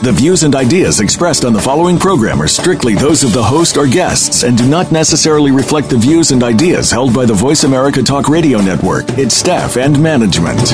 The 0.00 0.12
views 0.12 0.44
and 0.44 0.54
ideas 0.54 1.00
expressed 1.00 1.44
on 1.44 1.52
the 1.52 1.60
following 1.60 1.98
program 1.98 2.40
are 2.40 2.46
strictly 2.46 2.94
those 2.94 3.24
of 3.24 3.32
the 3.32 3.42
host 3.42 3.76
or 3.76 3.88
guests 3.88 4.44
and 4.44 4.56
do 4.56 4.64
not 4.64 4.92
necessarily 4.92 5.50
reflect 5.50 5.90
the 5.90 5.98
views 5.98 6.30
and 6.30 6.44
ideas 6.44 6.92
held 6.92 7.12
by 7.12 7.26
the 7.26 7.34
Voice 7.34 7.64
America 7.64 8.00
Talk 8.00 8.28
Radio 8.28 8.60
Network, 8.60 9.06
its 9.18 9.34
staff, 9.34 9.76
and 9.76 10.00
management. 10.00 10.70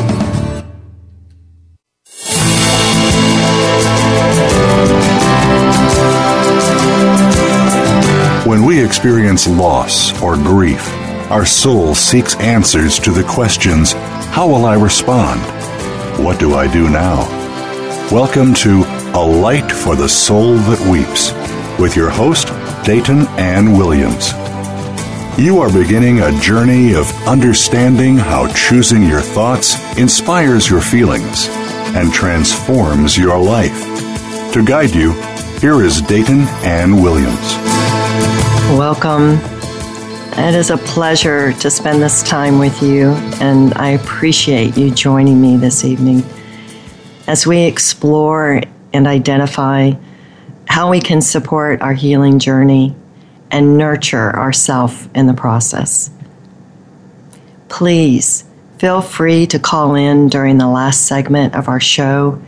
When 8.46 8.66
we 8.66 8.84
experience 8.84 9.48
loss 9.48 10.20
or 10.22 10.36
grief, 10.36 10.86
our 11.30 11.46
soul 11.46 11.94
seeks 11.94 12.36
answers 12.40 12.98
to 12.98 13.10
the 13.10 13.24
questions 13.24 13.94
How 14.34 14.46
will 14.46 14.66
I 14.66 14.74
respond? 14.74 15.40
What 16.22 16.38
do 16.38 16.56
I 16.56 16.70
do 16.70 16.90
now? 16.90 17.26
Welcome 18.12 18.52
to 18.56 18.84
a 19.14 19.24
Light 19.24 19.70
for 19.70 19.94
the 19.94 20.08
Soul 20.08 20.54
That 20.54 20.80
Weeps, 20.90 21.30
with 21.80 21.94
your 21.94 22.10
host, 22.10 22.48
Dayton 22.84 23.28
Ann 23.38 23.78
Williams. 23.78 24.32
You 25.38 25.60
are 25.60 25.72
beginning 25.72 26.18
a 26.18 26.36
journey 26.40 26.94
of 26.94 27.06
understanding 27.24 28.16
how 28.16 28.52
choosing 28.54 29.04
your 29.04 29.20
thoughts 29.20 29.76
inspires 29.96 30.68
your 30.68 30.80
feelings 30.80 31.46
and 31.94 32.12
transforms 32.12 33.16
your 33.16 33.38
life. 33.38 34.52
To 34.52 34.64
guide 34.64 34.90
you, 34.90 35.12
here 35.60 35.80
is 35.84 36.02
Dayton 36.02 36.40
Ann 36.64 37.00
Williams. 37.00 37.54
Welcome. 38.76 39.38
It 40.36 40.56
is 40.56 40.70
a 40.70 40.76
pleasure 40.78 41.52
to 41.52 41.70
spend 41.70 42.02
this 42.02 42.24
time 42.24 42.58
with 42.58 42.82
you, 42.82 43.10
and 43.40 43.74
I 43.74 43.90
appreciate 43.90 44.76
you 44.76 44.90
joining 44.90 45.40
me 45.40 45.56
this 45.56 45.84
evening 45.84 46.24
as 47.28 47.46
we 47.46 47.62
explore 47.62 48.60
and 48.94 49.06
identify 49.06 49.92
how 50.66 50.90
we 50.90 51.00
can 51.00 51.20
support 51.20 51.82
our 51.82 51.92
healing 51.92 52.38
journey 52.38 52.94
and 53.50 53.76
nurture 53.76 54.34
ourself 54.34 55.08
in 55.14 55.26
the 55.26 55.34
process. 55.34 56.10
Please 57.68 58.44
feel 58.78 59.00
free 59.00 59.46
to 59.46 59.58
call 59.58 59.94
in 59.94 60.28
during 60.28 60.58
the 60.58 60.68
last 60.68 61.06
segment 61.06 61.54
of 61.54 61.68
our 61.68 61.80
show. 61.80 62.40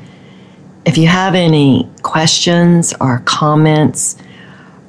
If 0.85 0.99
you 0.99 1.07
have 1.07 1.35
any 1.35 1.89
questions 2.03 2.95
or 3.01 3.23
comments, 3.25 4.17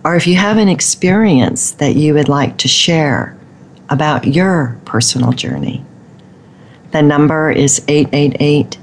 or 0.03 0.15
if 0.15 0.25
you 0.27 0.35
have 0.35 0.57
an 0.57 0.69
experience 0.69 1.71
that 1.73 1.95
you 1.95 2.13
would 2.13 2.29
like 2.29 2.57
to 2.57 2.67
share 2.67 3.37
about 3.89 4.25
your 4.25 4.77
personal 4.85 5.31
journey, 5.31 5.83
the 6.91 7.01
number 7.01 7.51
is 7.51 7.83
888 7.87 8.77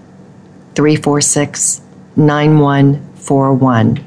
346 0.75 1.81
9141. 2.17 4.05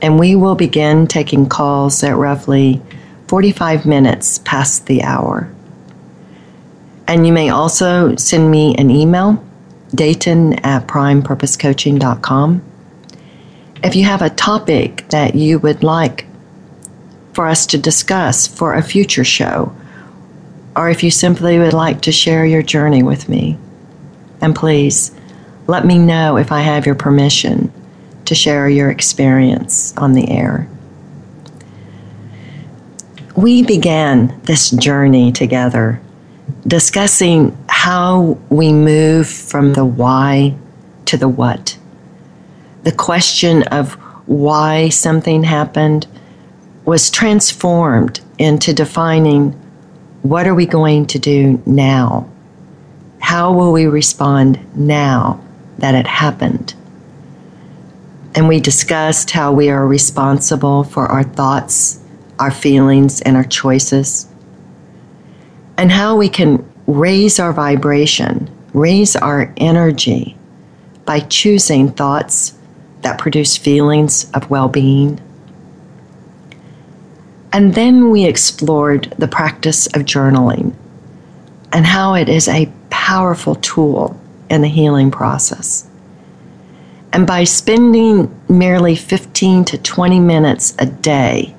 And 0.00 0.18
we 0.18 0.34
will 0.34 0.54
begin 0.54 1.06
taking 1.06 1.48
calls 1.48 2.02
at 2.02 2.16
roughly 2.16 2.82
45 3.28 3.86
minutes 3.86 4.38
past 4.40 4.86
the 4.86 5.02
hour. 5.02 5.52
And 7.06 7.26
you 7.26 7.32
may 7.32 7.50
also 7.50 8.16
send 8.16 8.50
me 8.50 8.74
an 8.76 8.90
email, 8.90 9.44
Dayton 9.94 10.54
at 10.64 10.86
primepurposecoaching.com. 10.86 12.62
If 13.84 13.96
you 13.96 14.04
have 14.04 14.22
a 14.22 14.30
topic 14.30 15.08
that 15.10 15.34
you 15.34 15.58
would 15.58 15.82
like 15.82 16.26
for 17.32 17.46
us 17.46 17.66
to 17.66 17.78
discuss 17.78 18.46
for 18.46 18.74
a 18.74 18.82
future 18.82 19.24
show, 19.24 19.74
or 20.76 20.88
if 20.88 21.02
you 21.02 21.10
simply 21.10 21.58
would 21.58 21.72
like 21.72 22.02
to 22.02 22.12
share 22.12 22.46
your 22.46 22.62
journey 22.62 23.02
with 23.02 23.28
me, 23.28 23.58
and 24.40 24.54
please 24.54 25.10
let 25.66 25.84
me 25.84 25.98
know 25.98 26.36
if 26.36 26.52
I 26.52 26.60
have 26.60 26.86
your 26.86 26.94
permission 26.94 27.72
to 28.24 28.34
share 28.34 28.68
your 28.68 28.90
experience 28.90 29.96
on 29.96 30.12
the 30.12 30.30
air. 30.30 30.68
We 33.36 33.62
began 33.62 34.40
this 34.44 34.70
journey 34.70 35.32
together 35.32 36.00
discussing 36.66 37.56
how 37.68 38.38
we 38.48 38.72
move 38.72 39.28
from 39.28 39.72
the 39.72 39.84
why 39.84 40.54
to 41.06 41.16
the 41.16 41.28
what. 41.28 41.78
The 42.84 42.92
question 42.92 43.62
of 43.64 43.94
why 44.26 44.88
something 44.88 45.44
happened 45.44 46.06
was 46.84 47.10
transformed 47.10 48.20
into 48.38 48.72
defining 48.72 49.52
what 50.22 50.46
are 50.46 50.54
we 50.54 50.66
going 50.66 51.06
to 51.06 51.18
do 51.18 51.62
now? 51.66 52.28
How 53.20 53.52
will 53.52 53.72
we 53.72 53.86
respond 53.86 54.58
now 54.76 55.41
that 55.78 55.94
it 55.94 56.06
happened. 56.06 56.74
And 58.34 58.48
we 58.48 58.60
discussed 58.60 59.30
how 59.30 59.52
we 59.52 59.68
are 59.68 59.86
responsible 59.86 60.84
for 60.84 61.06
our 61.06 61.22
thoughts, 61.22 62.00
our 62.38 62.50
feelings, 62.50 63.20
and 63.20 63.36
our 63.36 63.44
choices, 63.44 64.26
and 65.76 65.90
how 65.90 66.16
we 66.16 66.28
can 66.28 66.64
raise 66.86 67.38
our 67.38 67.52
vibration, 67.52 68.50
raise 68.72 69.16
our 69.16 69.52
energy 69.58 70.36
by 71.04 71.20
choosing 71.20 71.90
thoughts 71.90 72.54
that 73.02 73.18
produce 73.18 73.56
feelings 73.56 74.30
of 74.32 74.48
well 74.48 74.68
being. 74.68 75.20
And 77.52 77.74
then 77.74 78.10
we 78.10 78.24
explored 78.24 79.14
the 79.18 79.28
practice 79.28 79.86
of 79.88 80.02
journaling 80.02 80.74
and 81.72 81.84
how 81.84 82.14
it 82.14 82.28
is 82.28 82.48
a 82.48 82.72
powerful 82.88 83.56
tool 83.56 84.18
in 84.52 84.60
the 84.60 84.68
healing 84.68 85.10
process. 85.10 85.88
And 87.12 87.26
by 87.26 87.44
spending 87.44 88.32
merely 88.48 88.94
15 88.94 89.64
to 89.66 89.78
20 89.78 90.20
minutes 90.20 90.74
a 90.78 90.86
day 90.86 91.54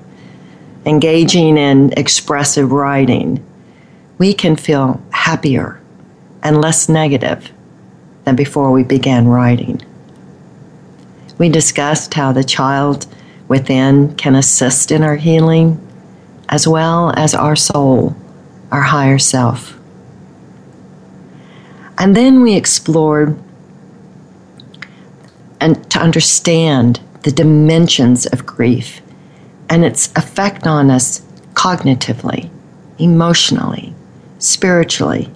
engaging 0.86 1.58
in 1.58 1.92
expressive 1.94 2.72
writing, 2.72 3.44
we 4.18 4.34
can 4.34 4.56
feel 4.56 5.02
happier 5.12 5.82
and 6.44 6.62
less 6.62 6.88
negative 6.88 7.52
than 8.26 8.36
before 8.36 8.72
we 8.72 8.84
began 8.84 9.28
writing. 9.28 9.82
We 11.38 11.50
discussed 11.50 12.14
how 12.14 12.32
the 12.32 12.44
child 12.44 13.08
within 13.48 14.16
can 14.16 14.36
assist 14.36 14.92
in 14.92 15.03
our 15.03 15.16
healing, 15.16 15.80
as 16.50 16.68
well 16.68 17.12
as 17.16 17.34
our 17.34 17.56
soul, 17.56 18.16
our 18.72 18.82
higher 18.82 19.20
self. 19.20 19.80
And 21.98 22.16
then 22.16 22.42
we 22.42 22.56
explored 22.56 23.38
and 25.59 25.90
to 25.92 26.00
understand 26.00 27.00
the 27.22 27.31
dimensions 27.31 28.26
of 28.26 28.46
grief 28.46 29.02
and 29.70 29.86
its 29.86 30.12
effect 30.16 30.68
on 30.68 30.92
us 30.92 31.22
cognitively, 31.53 32.50
emotionally, 33.00 33.94
spiritually, 34.40 35.30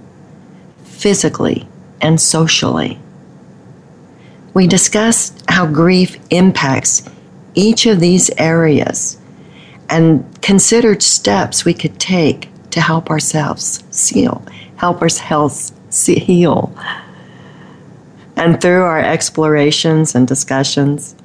physically, 0.83 1.67
and 2.01 2.19
socially. 2.19 2.99
We 4.53 4.67
discussed 4.67 5.43
how 5.47 5.67
grief 5.67 6.17
impacts 6.29 7.07
each 7.53 7.85
of 7.85 7.99
these 7.99 8.29
areas 8.37 9.17
and 9.89 10.25
considered 10.41 11.01
steps 11.01 11.63
we 11.63 11.73
could 11.73 11.99
take 11.99 12.49
to 12.71 12.81
help 12.81 13.09
ourselves 13.09 13.83
heal, 14.09 14.43
help 14.75 15.01
ourselves 15.01 15.71
heal. 15.89 16.75
And 18.35 18.61
through 18.61 18.83
our 18.83 18.99
explorations 18.99 20.13
and 20.13 20.27
discussions, 20.27 21.15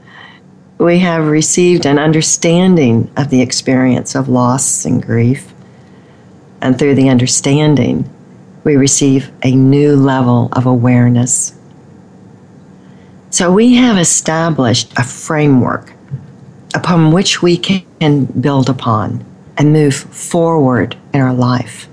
we 0.78 0.98
have 1.00 1.26
received 1.26 1.86
an 1.86 1.98
understanding 1.98 3.10
of 3.16 3.30
the 3.30 3.42
experience 3.42 4.14
of 4.14 4.28
loss 4.28 4.84
and 4.84 5.02
grief. 5.02 5.52
And 6.60 6.78
through 6.78 6.94
the 6.94 7.08
understanding, 7.08 8.08
we 8.64 8.76
receive 8.76 9.30
a 9.42 9.54
new 9.54 9.94
level 9.94 10.48
of 10.52 10.66
awareness. 10.66 11.54
So 13.30 13.52
we 13.52 13.74
have 13.74 13.98
established 13.98 14.92
a 14.96 15.04
framework 15.04 15.92
upon 16.74 17.12
which 17.12 17.42
we 17.42 17.56
can 17.56 18.24
build 18.40 18.68
upon 18.68 19.24
and 19.56 19.72
move 19.72 19.94
forward 19.94 20.96
in 21.12 21.20
our 21.20 21.34
life 21.34 21.88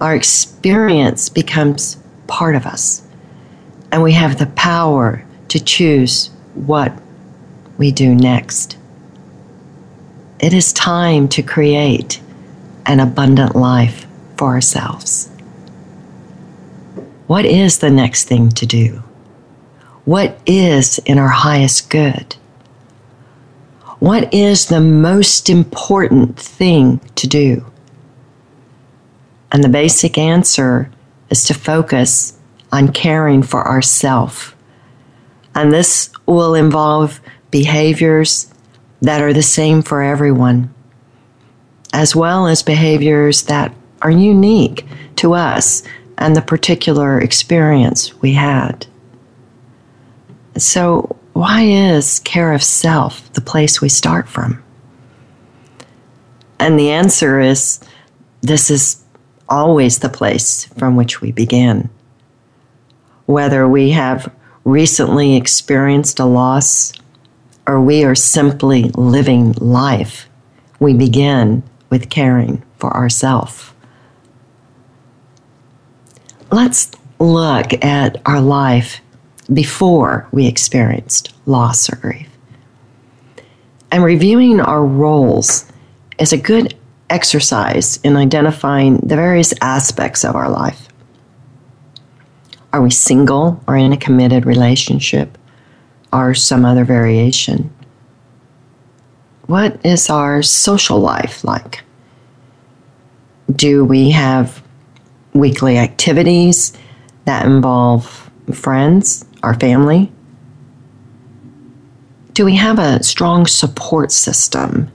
our 0.00 0.14
experience 0.14 1.28
becomes 1.28 1.96
part 2.26 2.54
of 2.54 2.66
us. 2.66 3.02
And 3.90 4.02
we 4.02 4.12
have 4.12 4.38
the 4.38 4.46
power 4.46 5.24
to 5.48 5.58
choose 5.58 6.30
what 6.54 6.92
we 7.78 7.90
do 7.90 8.14
next. 8.14 8.76
It 10.40 10.52
is 10.52 10.72
time 10.72 11.28
to 11.28 11.42
create 11.42 12.20
an 12.86 13.00
abundant 13.00 13.56
life 13.56 14.06
for 14.36 14.48
ourselves. 14.48 15.30
what 17.26 17.44
is 17.44 17.78
the 17.78 17.90
next 17.90 18.24
thing 18.24 18.48
to 18.50 18.64
do? 18.64 19.02
What 20.04 20.38
is 20.46 20.98
in 21.00 21.18
our 21.18 21.28
highest 21.28 21.90
good? 21.90 22.36
What 23.98 24.32
is 24.32 24.66
the 24.66 24.80
most 24.80 25.50
important 25.50 26.38
thing 26.38 27.00
to 27.16 27.26
do? 27.26 27.66
And 29.50 29.64
the 29.64 29.68
basic 29.68 30.18
answer 30.18 30.90
is 31.30 31.44
to 31.44 31.54
focus 31.54 32.38
on 32.72 32.92
caring 32.92 33.42
for 33.42 33.66
ourself. 33.66 34.54
And 35.54 35.72
this 35.72 36.10
will 36.26 36.54
involve 36.54 37.20
behaviors 37.50 38.52
that 39.00 39.22
are 39.22 39.32
the 39.32 39.42
same 39.42 39.82
for 39.82 40.02
everyone, 40.02 40.72
as 41.92 42.14
well 42.14 42.46
as 42.46 42.62
behaviors 42.62 43.44
that 43.44 43.74
are 44.02 44.10
unique 44.10 44.84
to 45.16 45.34
us 45.34 45.82
and 46.18 46.36
the 46.36 46.42
particular 46.42 47.18
experience 47.20 48.20
we 48.20 48.34
had. 48.34 48.86
So, 50.56 51.16
why 51.32 51.62
is 51.62 52.18
care 52.20 52.52
of 52.52 52.62
self 52.64 53.32
the 53.32 53.40
place 53.40 53.80
we 53.80 53.88
start 53.88 54.28
from? 54.28 54.62
And 56.58 56.78
the 56.78 56.90
answer 56.90 57.40
is 57.40 57.78
this 58.40 58.70
is 58.70 59.04
always 59.48 59.98
the 59.98 60.08
place 60.08 60.66
from 60.76 60.96
which 60.96 61.20
we 61.20 61.32
begin. 61.32 61.90
Whether 63.26 63.68
we 63.68 63.90
have 63.90 64.32
recently 64.64 65.36
experienced 65.36 66.18
a 66.18 66.24
loss 66.24 66.92
or 67.66 67.80
we 67.80 68.04
are 68.04 68.14
simply 68.14 68.84
living 68.94 69.52
life, 69.52 70.28
we 70.80 70.94
begin 70.94 71.62
with 71.90 72.10
caring 72.10 72.62
for 72.78 72.94
ourselves. 72.94 73.72
Let's 76.50 76.90
look 77.18 77.84
at 77.84 78.20
our 78.24 78.40
life 78.40 79.00
before 79.52 80.28
we 80.32 80.46
experienced 80.46 81.34
loss 81.46 81.92
or 81.92 81.96
grief. 81.96 82.28
And 83.90 84.04
reviewing 84.04 84.60
our 84.60 84.84
roles 84.84 85.70
is 86.18 86.32
a 86.32 86.38
good 86.38 86.74
exercise 87.10 87.98
in 88.04 88.16
identifying 88.16 88.98
the 88.98 89.16
various 89.16 89.54
aspects 89.60 90.24
of 90.24 90.34
our 90.34 90.50
life. 90.50 90.88
Are 92.72 92.82
we 92.82 92.90
single 92.90 93.62
or 93.66 93.76
in 93.76 93.92
a 93.92 93.96
committed 93.96 94.44
relationship 94.44 95.38
or 96.12 96.34
some 96.34 96.64
other 96.64 96.84
variation? 96.84 97.72
What 99.46 99.80
is 99.84 100.10
our 100.10 100.42
social 100.42 101.00
life 101.00 101.44
like? 101.44 101.82
Do 103.50 103.84
we 103.84 104.10
have 104.10 104.62
weekly 105.32 105.78
activities 105.78 106.74
that 107.24 107.46
involve 107.46 108.30
friends, 108.52 109.24
our 109.42 109.54
family? 109.54 110.12
Do 112.34 112.44
we 112.44 112.56
have 112.56 112.78
a 112.78 113.02
strong 113.02 113.46
support 113.46 114.12
system? 114.12 114.92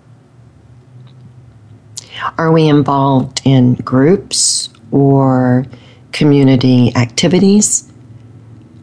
Are 2.38 2.52
we 2.52 2.68
involved 2.68 3.42
in 3.44 3.76
groups 3.76 4.70
or 4.92 5.66
community 6.12 6.96
activities? 6.96 7.92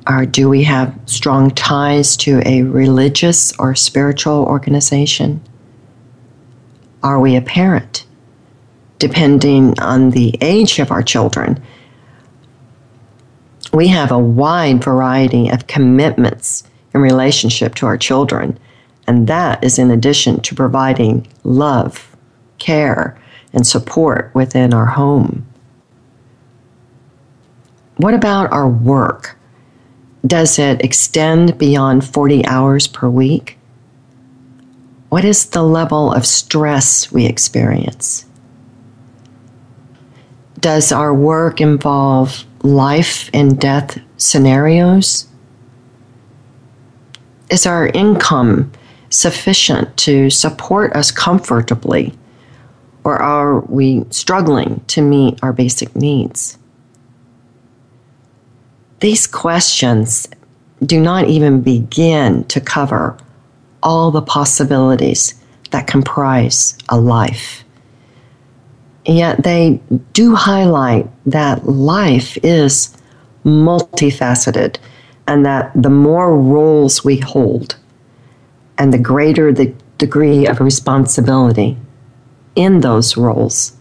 Or 0.09 0.27
do 0.27 0.49
we 0.49 0.65
have 0.65 0.99
strong 1.07 1.51
ties 1.51 2.17
to 2.19 2.43
a 2.47 2.63
religious 2.63 3.57
or 3.59 3.75
spiritual 3.75 4.45
organization? 4.45 5.41
Are 7.03 7.21
we 7.21 7.37
a 7.37 7.43
parent? 7.43 8.05
Depending 8.99 9.79
on 9.81 10.11
the 10.11 10.37
age 10.41 10.79
of 10.79 10.91
our 10.91 11.03
children, 11.03 11.63
we 13.73 13.89
have 13.89 14.11
a 14.11 14.19
wide 14.19 14.83
variety 14.83 15.49
of 15.49 15.67
commitments 15.67 16.65
in 16.93 17.01
relationship 17.01 17.75
to 17.77 17.87
our 17.87 17.97
children, 17.97 18.59
and 19.07 19.27
that 19.29 19.63
is 19.65 19.79
in 19.79 19.91
addition 19.91 20.41
to 20.43 20.55
providing 20.55 21.27
love, 21.45 22.15
care, 22.59 23.17
and 23.53 23.67
support 23.67 24.31
within 24.35 24.73
our 24.73 24.87
home. 24.87 25.47
What 27.97 28.15
about 28.15 28.53
our 28.53 28.69
work? 28.69 29.37
Does 30.27 30.59
it 30.59 30.83
extend 30.83 31.59
beyond 31.59 32.05
40 32.05 32.47
hours 32.47 32.87
per 32.87 33.09
week? 33.09 33.59
What 35.09 35.25
is 35.25 35.47
the 35.47 35.63
level 35.63 36.13
of 36.13 36.25
stress 36.27 37.11
we 37.11 37.27
experience? 37.27 38.27
Does 40.61 40.93
our 40.93 41.13
work 41.13 41.61
involve 41.61 42.45
life 42.63 43.29
and 43.33 43.59
death 43.59 43.99
scenarios? 44.19 45.27
Is 47.51 47.67
our 47.67 47.89
income 47.89 48.71
sufficient 49.09 49.97
to 49.99 50.31
support 50.31 50.95
us 50.95 51.11
comfortably? 51.11 52.15
Or 53.05 53.21
are 53.21 53.61
we 53.61 54.05
struggling 54.11 54.85
to 54.89 55.03
meet 55.03 55.39
our 55.43 55.53
basic 55.53 55.95
needs? 55.97 56.59
These 59.01 59.27
questions 59.27 60.29
do 60.85 61.01
not 61.01 61.29
even 61.29 61.63
begin 61.63 62.45
to 62.45 62.61
cover 62.61 63.17
all 63.83 64.11
the 64.11 64.23
possibilities 64.23 65.35
that 65.71 65.87
comprise 65.87 66.77
a 66.89 66.99
life. 67.01 67.65
Yet 69.07 69.43
they 69.43 69.81
do 70.13 70.35
highlight 70.35 71.09
that 71.27 71.67
life 71.67 72.37
is 72.43 72.95
multifaceted 73.45 74.77
and 75.27 75.47
that 75.47 75.71
the 75.75 75.91
more 75.91 76.37
roles 76.37 77.05
we 77.05 77.17
hold 77.17 77.77
and 78.77 78.93
the 78.93 78.99
greater 78.99 79.53
the 79.53 79.75
degree 79.97 80.47
of 80.47 80.61
responsibility 80.61 81.77
in 82.55 82.81
those 82.81 83.17
roles, 83.17 83.77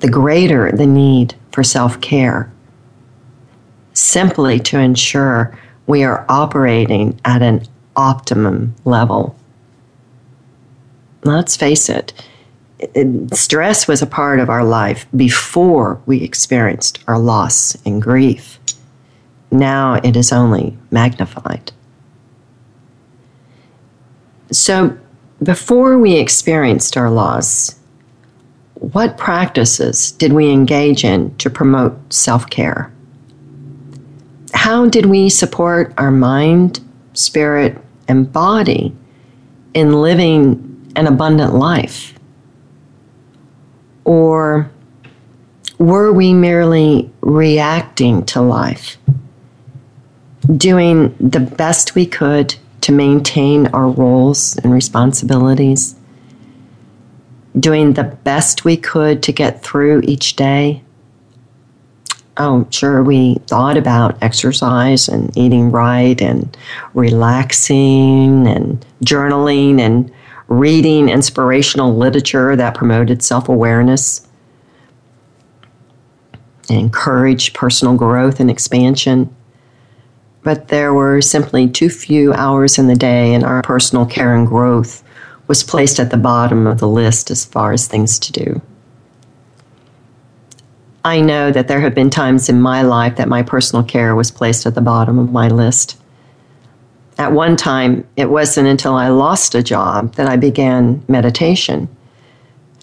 the 0.00 0.08
greater 0.08 0.70
the 0.72 0.86
need 0.86 1.34
for 1.52 1.64
self 1.64 2.00
care, 2.00 2.52
simply 3.92 4.58
to 4.60 4.78
ensure 4.78 5.58
we 5.86 6.04
are 6.04 6.24
operating 6.28 7.18
at 7.24 7.42
an 7.42 7.66
optimum 7.96 8.74
level. 8.84 9.34
Let's 11.24 11.56
face 11.56 11.88
it, 11.88 12.12
stress 13.32 13.88
was 13.88 14.02
a 14.02 14.06
part 14.06 14.38
of 14.38 14.48
our 14.48 14.64
life 14.64 15.06
before 15.16 16.00
we 16.06 16.22
experienced 16.22 17.02
our 17.08 17.18
loss 17.18 17.76
and 17.84 18.00
grief. 18.00 18.60
Now 19.50 19.94
it 19.94 20.16
is 20.16 20.32
only 20.32 20.76
magnified. 20.90 21.72
So, 24.50 24.96
before 25.42 25.98
we 25.98 26.14
experienced 26.14 26.96
our 26.96 27.10
loss, 27.10 27.77
what 28.80 29.18
practices 29.18 30.12
did 30.12 30.32
we 30.32 30.50
engage 30.50 31.04
in 31.04 31.34
to 31.38 31.50
promote 31.50 32.12
self 32.12 32.48
care? 32.48 32.92
How 34.54 34.86
did 34.86 35.06
we 35.06 35.28
support 35.28 35.92
our 35.98 36.10
mind, 36.10 36.80
spirit, 37.12 37.76
and 38.06 38.32
body 38.32 38.94
in 39.74 40.00
living 40.00 40.92
an 40.94 41.06
abundant 41.06 41.54
life? 41.54 42.14
Or 44.04 44.70
were 45.78 46.12
we 46.12 46.32
merely 46.32 47.10
reacting 47.20 48.24
to 48.26 48.40
life, 48.40 48.96
doing 50.56 51.14
the 51.20 51.40
best 51.40 51.94
we 51.94 52.06
could 52.06 52.54
to 52.82 52.92
maintain 52.92 53.66
our 53.68 53.88
roles 53.88 54.56
and 54.58 54.72
responsibilities, 54.72 55.94
doing 57.58 57.92
the 57.92 58.04
best 58.04 58.64
we 58.64 58.76
could 58.76 59.22
to 59.24 59.32
get 59.32 59.62
through 59.62 60.02
each 60.04 60.36
day? 60.36 60.82
Oh, 62.36 62.66
sure, 62.70 63.02
we 63.02 63.36
thought 63.46 63.76
about 63.76 64.22
exercise 64.22 65.08
and 65.08 65.36
eating 65.36 65.72
right 65.72 66.20
and 66.20 66.56
relaxing 66.94 68.46
and 68.46 68.84
journaling 69.04 69.80
and 69.80 70.12
reading 70.46 71.08
inspirational 71.08 71.96
literature 71.96 72.54
that 72.54 72.74
promoted 72.74 73.22
self 73.22 73.48
awareness, 73.48 74.26
and 76.70 76.78
encouraged 76.78 77.54
personal 77.54 77.96
growth 77.96 78.38
and 78.38 78.50
expansion. 78.50 79.34
But 80.44 80.68
there 80.68 80.94
were 80.94 81.20
simply 81.20 81.68
too 81.68 81.90
few 81.90 82.32
hours 82.34 82.78
in 82.78 82.86
the 82.86 82.94
day, 82.94 83.34
and 83.34 83.44
our 83.44 83.62
personal 83.62 84.06
care 84.06 84.34
and 84.34 84.46
growth 84.46 85.02
was 85.48 85.64
placed 85.64 85.98
at 85.98 86.10
the 86.10 86.16
bottom 86.16 86.66
of 86.66 86.78
the 86.78 86.88
list 86.88 87.30
as 87.30 87.44
far 87.44 87.72
as 87.72 87.88
things 87.88 88.18
to 88.20 88.32
do. 88.32 88.62
I 91.04 91.20
know 91.20 91.50
that 91.50 91.68
there 91.68 91.80
have 91.80 91.94
been 91.94 92.10
times 92.10 92.48
in 92.48 92.60
my 92.60 92.82
life 92.82 93.16
that 93.16 93.28
my 93.28 93.42
personal 93.42 93.82
care 93.82 94.14
was 94.14 94.30
placed 94.30 94.66
at 94.66 94.74
the 94.74 94.80
bottom 94.80 95.18
of 95.18 95.32
my 95.32 95.48
list. 95.48 95.98
At 97.16 97.32
one 97.32 97.56
time, 97.56 98.06
it 98.16 98.30
wasn't 98.30 98.68
until 98.68 98.94
I 98.94 99.08
lost 99.08 99.54
a 99.54 99.62
job 99.62 100.14
that 100.14 100.28
I 100.28 100.36
began 100.36 101.02
meditation. 101.08 101.88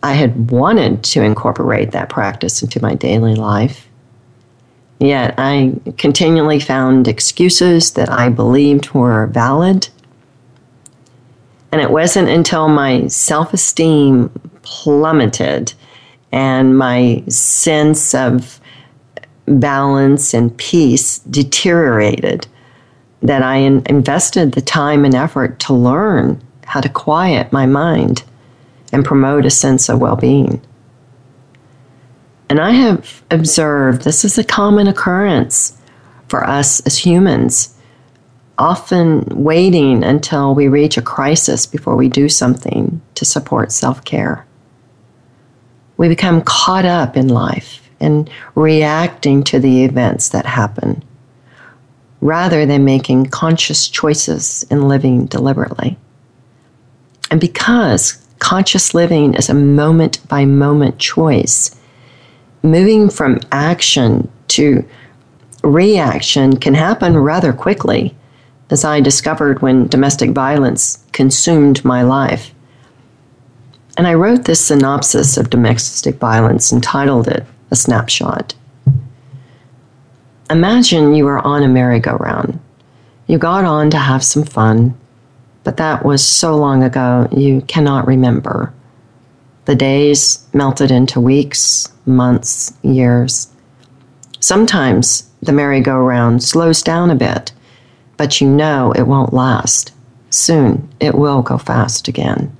I 0.01 0.13
had 0.13 0.51
wanted 0.51 1.03
to 1.05 1.21
incorporate 1.21 1.91
that 1.91 2.09
practice 2.09 2.61
into 2.61 2.81
my 2.81 2.95
daily 2.95 3.35
life. 3.35 3.87
Yet 4.99 5.35
I 5.37 5.73
continually 5.97 6.59
found 6.59 7.07
excuses 7.07 7.91
that 7.93 8.09
I 8.09 8.29
believed 8.29 8.91
were 8.91 9.27
valid. 9.27 9.89
And 11.75 11.81
it 11.81 11.91
wasn't 11.91 12.29
until 12.29 12.69
my 12.69 13.05
self 13.07 13.53
esteem 13.53 14.29
plummeted 14.61 15.73
and 16.31 16.77
my 16.77 17.21
sense 17.27 18.15
of 18.15 18.61
balance 19.45 20.33
and 20.33 20.55
peace 20.55 21.19
deteriorated 21.19 22.47
that 23.23 23.41
I 23.43 23.57
in- 23.57 23.83
invested 23.87 24.53
the 24.53 24.61
time 24.61 25.03
and 25.03 25.13
effort 25.13 25.59
to 25.59 25.73
learn 25.73 26.41
how 26.63 26.79
to 26.79 26.87
quiet 26.87 27.51
my 27.51 27.65
mind 27.65 28.23
and 28.93 29.03
promote 29.03 29.45
a 29.45 29.49
sense 29.49 29.89
of 29.89 29.99
well 29.99 30.15
being. 30.15 30.61
And 32.47 32.61
I 32.61 32.71
have 32.71 33.21
observed 33.31 34.03
this 34.03 34.23
is 34.23 34.37
a 34.37 34.45
common 34.45 34.87
occurrence 34.87 35.77
for 36.29 36.47
us 36.47 36.79
as 36.85 36.97
humans, 36.97 37.74
often 38.57 39.25
waiting 39.29 40.03
until 40.03 40.55
we 40.55 40.67
reach 40.67 40.97
a 40.97 41.01
crisis 41.01 41.65
before 41.65 41.95
we 41.95 42.09
do 42.09 42.29
something 42.29 43.01
to 43.15 43.25
support 43.25 43.71
self 43.71 44.03
care. 44.05 44.45
We 45.97 46.07
become 46.07 46.41
caught 46.41 46.85
up 46.85 47.15
in 47.17 47.27
life 47.27 47.89
and 47.99 48.29
reacting 48.55 49.43
to 49.43 49.59
the 49.59 49.83
events 49.83 50.29
that 50.29 50.45
happen 50.45 51.03
rather 52.21 52.65
than 52.65 52.83
making 52.83 53.27
conscious 53.27 53.87
choices 53.87 54.65
and 54.69 54.87
living 54.87 55.25
deliberately. 55.25 55.97
And 57.29 57.39
because 57.39 58.25
conscious 58.39 58.93
living 58.93 59.33
is 59.35 59.49
a 59.49 59.53
moment 59.53 60.27
by 60.27 60.45
moment 60.45 60.97
choice, 60.97 61.75
moving 62.63 63.09
from 63.09 63.39
action 63.51 64.29
to 64.49 64.83
reaction 65.63 66.57
can 66.57 66.73
happen 66.73 67.17
rather 67.17 67.53
quickly, 67.53 68.15
as 68.69 68.83
I 68.83 68.99
discovered 68.99 69.61
when 69.61 69.87
domestic 69.87 70.31
violence 70.31 71.03
consumed 71.11 71.85
my 71.85 72.01
life. 72.01 72.51
And 73.97 74.07
I 74.07 74.13
wrote 74.15 74.45
this 74.45 74.65
synopsis 74.65 75.37
of 75.37 75.49
domestic 75.49 76.15
violence 76.15 76.71
and 76.71 76.83
titled 76.83 77.27
it 77.27 77.45
A 77.71 77.75
Snapshot. 77.75 78.55
Imagine 80.49 81.15
you 81.15 81.27
are 81.27 81.39
on 81.39 81.63
a 81.63 81.67
merry-go-round. 81.67 82.59
You 83.27 83.37
got 83.37 83.65
on 83.65 83.89
to 83.91 83.97
have 83.97 84.23
some 84.23 84.43
fun, 84.43 84.95
but 85.63 85.77
that 85.77 86.05
was 86.05 86.23
so 86.25 86.55
long 86.55 86.83
ago 86.83 87.27
you 87.31 87.61
cannot 87.61 88.05
remember. 88.05 88.73
The 89.65 89.75
days 89.75 90.45
melted 90.53 90.91
into 90.91 91.19
weeks, 91.19 91.91
months, 92.05 92.73
years. 92.83 93.47
Sometimes 94.39 95.27
the 95.41 95.51
merry-go-round 95.51 96.43
slows 96.43 96.83
down 96.83 97.09
a 97.09 97.15
bit, 97.15 97.51
but 98.17 98.41
you 98.41 98.49
know 98.49 98.91
it 98.93 99.03
won't 99.03 99.33
last. 99.33 99.93
Soon 100.29 100.89
it 100.99 101.15
will 101.15 101.41
go 101.41 101.57
fast 101.57 102.07
again. 102.07 102.55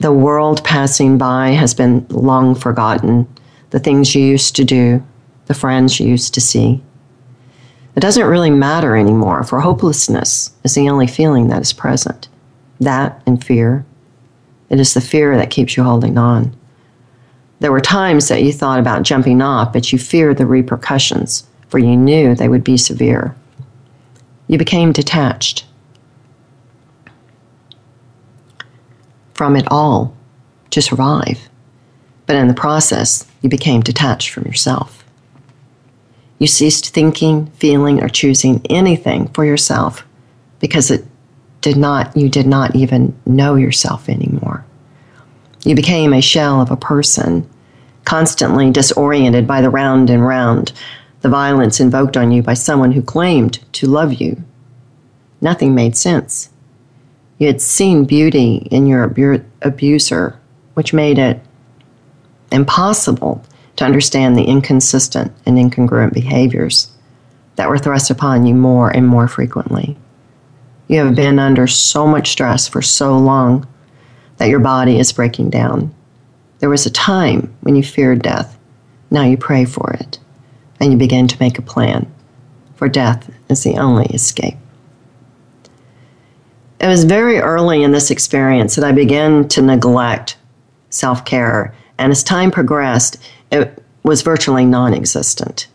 The 0.00 0.12
world 0.12 0.64
passing 0.64 1.16
by 1.16 1.50
has 1.50 1.74
been 1.74 2.06
long 2.08 2.54
forgotten. 2.54 3.28
The 3.70 3.78
things 3.78 4.14
you 4.14 4.24
used 4.24 4.56
to 4.56 4.64
do, 4.64 5.02
the 5.46 5.54
friends 5.54 6.00
you 6.00 6.08
used 6.08 6.34
to 6.34 6.40
see. 6.40 6.82
It 7.94 8.00
doesn't 8.00 8.26
really 8.26 8.50
matter 8.50 8.96
anymore, 8.96 9.44
for 9.44 9.60
hopelessness 9.60 10.50
is 10.64 10.74
the 10.74 10.88
only 10.88 11.06
feeling 11.06 11.48
that 11.48 11.62
is 11.62 11.72
present. 11.72 12.28
That 12.80 13.22
and 13.26 13.44
fear. 13.44 13.84
It 14.70 14.80
is 14.80 14.94
the 14.94 15.00
fear 15.00 15.36
that 15.36 15.50
keeps 15.50 15.76
you 15.76 15.84
holding 15.84 16.18
on. 16.18 16.56
There 17.60 17.70
were 17.70 17.80
times 17.80 18.26
that 18.28 18.42
you 18.42 18.52
thought 18.52 18.80
about 18.80 19.04
jumping 19.04 19.40
off, 19.40 19.72
but 19.72 19.92
you 19.92 19.98
feared 19.98 20.38
the 20.38 20.46
repercussions, 20.46 21.46
for 21.68 21.78
you 21.78 21.96
knew 21.96 22.34
they 22.34 22.48
would 22.48 22.64
be 22.64 22.76
severe. 22.76 23.36
You 24.52 24.58
became 24.58 24.92
detached 24.92 25.64
from 29.32 29.56
it 29.56 29.66
all 29.70 30.14
to 30.68 30.82
survive, 30.82 31.48
but 32.26 32.36
in 32.36 32.48
the 32.48 32.52
process, 32.54 33.26
you 33.40 33.48
became 33.48 33.80
detached 33.80 34.28
from 34.28 34.44
yourself. 34.44 35.06
You 36.38 36.46
ceased 36.48 36.92
thinking, 36.92 37.46
feeling, 37.52 38.02
or 38.02 38.10
choosing 38.10 38.60
anything 38.68 39.28
for 39.28 39.46
yourself 39.46 40.06
because 40.60 40.90
it 40.90 41.06
did 41.62 41.78
not 41.78 42.14
you 42.14 42.28
did 42.28 42.46
not 42.46 42.76
even 42.76 43.18
know 43.24 43.54
yourself 43.54 44.06
anymore. 44.06 44.66
You 45.64 45.74
became 45.74 46.12
a 46.12 46.20
shell 46.20 46.60
of 46.60 46.70
a 46.70 46.76
person, 46.76 47.48
constantly 48.04 48.70
disoriented 48.70 49.46
by 49.46 49.62
the 49.62 49.70
round 49.70 50.10
and 50.10 50.22
round, 50.22 50.74
the 51.22 51.28
violence 51.28 51.80
invoked 51.80 52.16
on 52.16 52.30
you 52.32 52.42
by 52.42 52.54
someone 52.54 52.92
who 52.92 53.02
claimed 53.02 53.60
to 53.72 53.86
love 53.86 54.14
you. 54.14 54.42
Nothing 55.40 55.74
made 55.74 55.96
sense. 55.96 56.50
You 57.38 57.46
had 57.46 57.60
seen 57.60 58.04
beauty 58.04 58.68
in 58.70 58.86
your 58.86 59.04
abu- 59.04 59.44
abuser, 59.62 60.38
which 60.74 60.92
made 60.92 61.18
it 61.18 61.40
impossible 62.50 63.44
to 63.76 63.84
understand 63.84 64.36
the 64.36 64.44
inconsistent 64.44 65.32
and 65.46 65.56
incongruent 65.56 66.12
behaviors 66.12 66.92
that 67.56 67.68
were 67.68 67.78
thrust 67.78 68.10
upon 68.10 68.46
you 68.46 68.54
more 68.54 68.90
and 68.90 69.06
more 69.06 69.28
frequently. 69.28 69.96
You 70.88 71.04
have 71.04 71.14
been 71.14 71.38
under 71.38 71.66
so 71.66 72.06
much 72.06 72.30
stress 72.30 72.68
for 72.68 72.82
so 72.82 73.16
long 73.16 73.66
that 74.36 74.48
your 74.48 74.60
body 74.60 74.98
is 74.98 75.12
breaking 75.12 75.50
down. 75.50 75.94
There 76.58 76.70
was 76.70 76.86
a 76.86 76.90
time 76.90 77.54
when 77.60 77.76
you 77.76 77.82
feared 77.82 78.22
death. 78.22 78.58
Now 79.10 79.22
you 79.22 79.36
pray 79.36 79.64
for 79.64 79.92
it, 79.94 80.18
and 80.82 80.90
you 80.90 80.98
begin 80.98 81.28
to 81.28 81.38
make 81.38 81.60
a 81.60 81.62
plan, 81.62 82.12
for 82.74 82.88
death 82.88 83.30
is 83.48 83.62
the 83.62 83.76
only 83.76 84.06
escape. 84.06 84.56
It 86.80 86.88
was 86.88 87.04
very 87.04 87.38
early 87.38 87.84
in 87.84 87.92
this 87.92 88.10
experience 88.10 88.74
that 88.74 88.84
I 88.84 88.90
began 88.90 89.46
to 89.50 89.62
neglect 89.62 90.36
self 90.90 91.24
care, 91.24 91.72
and 91.98 92.10
as 92.10 92.24
time 92.24 92.50
progressed, 92.50 93.16
it 93.52 93.80
was 94.02 94.22
virtually 94.22 94.64
non 94.64 94.92
existent. 94.92 95.68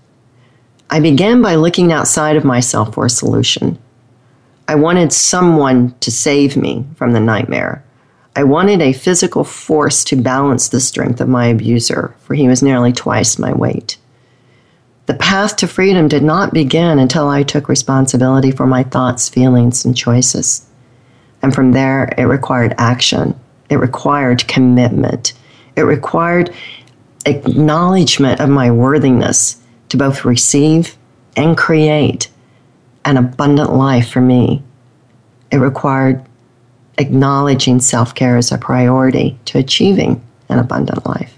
I 0.89 0.99
began 0.99 1.41
by 1.41 1.55
looking 1.55 1.93
outside 1.93 2.35
of 2.35 2.43
myself 2.43 2.93
for 2.93 3.05
a 3.05 3.09
solution. 3.09 3.79
I 4.67 4.75
wanted 4.75 5.13
someone 5.13 5.95
to 6.01 6.11
save 6.11 6.57
me 6.57 6.85
from 6.95 7.13
the 7.13 7.21
nightmare. 7.21 7.81
I 8.35 8.43
wanted 8.43 8.81
a 8.81 8.91
physical 8.91 9.45
force 9.45 10.03
to 10.03 10.17
balance 10.17 10.67
the 10.67 10.81
strength 10.81 11.21
of 11.21 11.29
my 11.29 11.45
abuser, 11.45 12.13
for 12.19 12.33
he 12.33 12.49
was 12.49 12.61
nearly 12.61 12.91
twice 12.91 13.39
my 13.39 13.53
weight. 13.53 13.97
The 15.07 15.13
path 15.13 15.55
to 15.57 15.67
freedom 15.67 16.09
did 16.09 16.21
not 16.21 16.53
begin 16.53 16.99
until 16.99 17.29
I 17.29 17.43
took 17.43 17.69
responsibility 17.69 18.51
for 18.51 18.67
my 18.67 18.83
thoughts, 18.83 19.29
feelings, 19.29 19.85
and 19.85 19.95
choices. 19.95 20.65
And 21.41 21.55
from 21.55 21.71
there, 21.71 22.13
it 22.17 22.23
required 22.23 22.75
action. 22.77 23.39
It 23.69 23.77
required 23.77 24.47
commitment. 24.49 25.31
It 25.77 25.83
required 25.83 26.53
acknowledgement 27.25 28.41
of 28.41 28.49
my 28.49 28.69
worthiness 28.69 29.61
to 29.89 29.97
both 29.97 30.25
receive 30.25 30.97
and 31.37 31.57
create 31.57 32.29
an 33.05 33.15
abundant 33.15 33.73
life 33.73 34.09
for 34.09 34.19
me. 34.19 34.61
It 35.51 35.57
required 35.57 36.25
acknowledging 36.97 37.79
self 37.79 38.13
care 38.13 38.35
as 38.35 38.51
a 38.51 38.57
priority 38.57 39.39
to 39.45 39.57
achieving 39.57 40.21
an 40.49 40.59
abundant 40.59 41.05
life. 41.05 41.36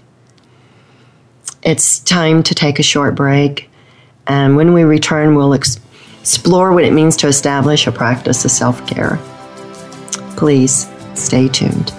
It's 1.62 1.98
time 2.00 2.42
to 2.44 2.54
take 2.54 2.78
a 2.78 2.82
short 2.82 3.14
break, 3.14 3.68
and 4.26 4.56
when 4.56 4.72
we 4.72 4.82
return, 4.82 5.34
we'll 5.34 5.52
ex- 5.52 5.78
explore 6.20 6.72
what 6.72 6.84
it 6.84 6.92
means 6.92 7.16
to 7.18 7.26
establish 7.26 7.86
a 7.86 7.92
practice 7.92 8.44
of 8.46 8.50
self 8.50 8.86
care. 8.86 9.18
Please 10.36 10.88
stay 11.14 11.48
tuned. 11.48 11.92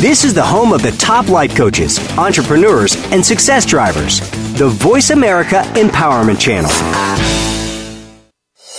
This 0.00 0.24
is 0.24 0.34
the 0.34 0.44
home 0.44 0.72
of 0.72 0.82
the 0.82 0.92
top 0.92 1.28
life 1.28 1.56
coaches, 1.56 1.98
entrepreneurs, 2.18 2.96
and 3.12 3.24
success 3.24 3.64
drivers. 3.64 4.20
The 4.58 4.68
Voice 4.68 5.10
America 5.10 5.62
Empowerment 5.74 6.40
Channel. 6.40 7.37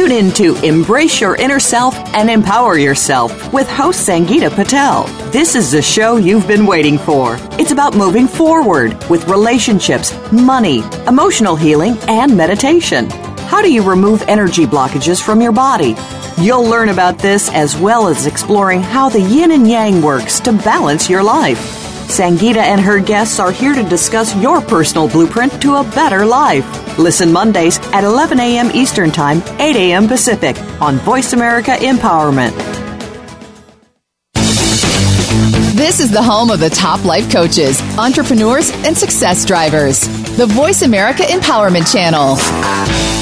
Tune 0.00 0.12
in 0.12 0.32
to 0.32 0.56
Embrace 0.64 1.20
Your 1.20 1.36
Inner 1.36 1.60
Self 1.60 1.94
and 2.14 2.30
Empower 2.30 2.78
Yourself 2.78 3.52
with 3.52 3.68
host 3.68 4.08
Sangeeta 4.08 4.48
Patel. 4.48 5.04
This 5.30 5.54
is 5.54 5.72
the 5.72 5.82
show 5.82 6.16
you've 6.16 6.48
been 6.48 6.64
waiting 6.64 6.96
for. 6.96 7.36
It's 7.58 7.70
about 7.70 7.94
moving 7.94 8.26
forward 8.26 8.94
with 9.10 9.28
relationships, 9.28 10.14
money, 10.32 10.82
emotional 11.06 11.54
healing, 11.54 11.98
and 12.08 12.34
meditation. 12.34 13.10
How 13.50 13.60
do 13.60 13.70
you 13.70 13.82
remove 13.82 14.22
energy 14.22 14.64
blockages 14.64 15.22
from 15.22 15.42
your 15.42 15.52
body? 15.52 15.94
You'll 16.38 16.64
learn 16.64 16.88
about 16.88 17.18
this 17.18 17.50
as 17.50 17.76
well 17.76 18.08
as 18.08 18.24
exploring 18.24 18.80
how 18.80 19.10
the 19.10 19.20
yin 19.20 19.50
and 19.50 19.68
yang 19.68 20.00
works 20.00 20.40
to 20.40 20.52
balance 20.52 21.10
your 21.10 21.22
life. 21.22 21.79
Sangeeta 22.10 22.56
and 22.56 22.80
her 22.80 22.98
guests 22.98 23.38
are 23.38 23.52
here 23.52 23.72
to 23.72 23.84
discuss 23.84 24.34
your 24.36 24.60
personal 24.60 25.08
blueprint 25.08 25.62
to 25.62 25.76
a 25.76 25.84
better 25.84 26.26
life. 26.26 26.66
Listen 26.98 27.32
Mondays 27.32 27.78
at 27.92 28.02
11 28.02 28.40
a.m. 28.40 28.70
Eastern 28.74 29.12
Time, 29.12 29.40
8 29.60 29.76
a.m. 29.76 30.08
Pacific 30.08 30.58
on 30.82 30.96
Voice 30.98 31.32
America 31.32 31.70
Empowerment. 31.70 32.50
This 35.76 36.00
is 36.00 36.10
the 36.10 36.22
home 36.22 36.50
of 36.50 36.58
the 36.58 36.70
top 36.70 37.04
life 37.04 37.30
coaches, 37.32 37.80
entrepreneurs, 37.96 38.70
and 38.84 38.96
success 38.96 39.44
drivers. 39.46 40.00
The 40.36 40.46
Voice 40.46 40.82
America 40.82 41.22
Empowerment 41.22 41.90
Channel. 41.92 43.19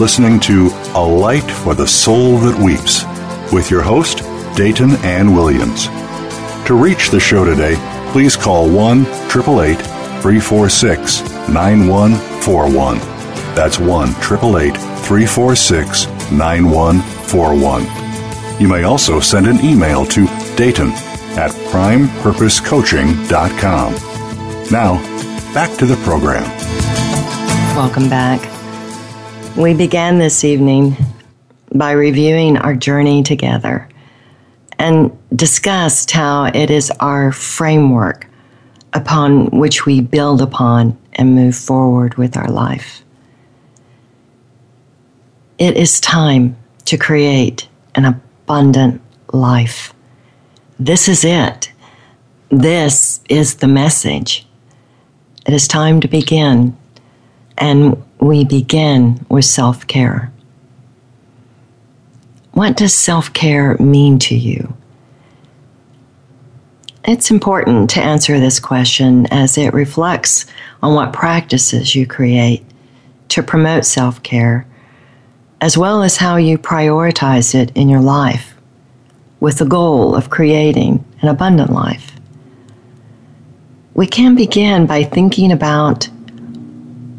Listening 0.00 0.40
to 0.40 0.70
A 0.94 1.04
Light 1.04 1.50
for 1.50 1.74
the 1.74 1.86
Soul 1.86 2.38
That 2.38 2.58
Weeps 2.58 3.04
with 3.52 3.70
your 3.70 3.82
host, 3.82 4.22
Dayton 4.56 4.92
Ann 5.04 5.34
Williams. 5.34 5.88
To 6.66 6.74
reach 6.74 7.10
the 7.10 7.20
show 7.20 7.44
today, 7.44 7.76
please 8.10 8.34
call 8.34 8.70
1 8.70 9.02
888 9.02 9.76
346 10.22 11.20
9141. 11.50 12.98
That's 13.54 13.78
1 13.78 14.08
888 14.08 14.74
346 15.04 16.06
9141. 16.32 18.58
You 18.58 18.68
may 18.68 18.84
also 18.84 19.20
send 19.20 19.46
an 19.46 19.62
email 19.62 20.06
to 20.06 20.26
Dayton 20.56 20.92
at 21.36 21.50
primepurposecoaching.com. 21.70 23.94
Now, 24.70 24.94
back 25.52 25.76
to 25.76 25.84
the 25.84 25.96
program. 25.96 26.44
Welcome 27.76 28.08
back. 28.08 28.59
We 29.56 29.74
began 29.74 30.18
this 30.18 30.44
evening 30.44 30.96
by 31.74 31.90
reviewing 31.92 32.56
our 32.56 32.74
journey 32.74 33.22
together 33.22 33.88
and 34.78 35.16
discussed 35.36 36.12
how 36.12 36.44
it 36.44 36.70
is 36.70 36.90
our 37.00 37.30
framework 37.32 38.26
upon 38.94 39.46
which 39.50 39.84
we 39.84 40.00
build 40.00 40.40
upon 40.40 40.96
and 41.14 41.34
move 41.34 41.56
forward 41.56 42.14
with 42.14 42.36
our 42.36 42.48
life. 42.48 43.02
It 45.58 45.76
is 45.76 46.00
time 46.00 46.56
to 46.86 46.96
create 46.96 47.68
an 47.96 48.06
abundant 48.06 49.02
life. 49.32 49.92
This 50.78 51.08
is 51.08 51.24
it. 51.24 51.70
This 52.50 53.20
is 53.28 53.56
the 53.56 53.68
message. 53.68 54.46
It 55.46 55.52
is 55.52 55.68
time 55.68 56.00
to 56.00 56.08
begin, 56.08 56.76
and 57.58 58.02
we 58.20 58.44
begin 58.44 59.24
with 59.28 59.44
self 59.44 59.86
care. 59.86 60.30
What 62.52 62.76
does 62.76 62.94
self 62.94 63.32
care 63.32 63.76
mean 63.78 64.18
to 64.20 64.34
you? 64.34 64.76
It's 67.04 67.30
important 67.30 67.88
to 67.90 68.02
answer 68.02 68.38
this 68.38 68.60
question 68.60 69.26
as 69.30 69.56
it 69.56 69.72
reflects 69.72 70.44
on 70.82 70.94
what 70.94 71.14
practices 71.14 71.94
you 71.94 72.06
create 72.06 72.62
to 73.30 73.42
promote 73.42 73.86
self 73.86 74.22
care, 74.22 74.66
as 75.62 75.78
well 75.78 76.02
as 76.02 76.18
how 76.18 76.36
you 76.36 76.58
prioritize 76.58 77.54
it 77.54 77.74
in 77.74 77.88
your 77.88 78.02
life 78.02 78.54
with 79.40 79.56
the 79.58 79.64
goal 79.64 80.14
of 80.14 80.28
creating 80.28 81.02
an 81.22 81.28
abundant 81.28 81.72
life. 81.72 82.12
We 83.94 84.06
can 84.06 84.34
begin 84.34 84.86
by 84.86 85.04
thinking 85.04 85.52
about 85.52 86.08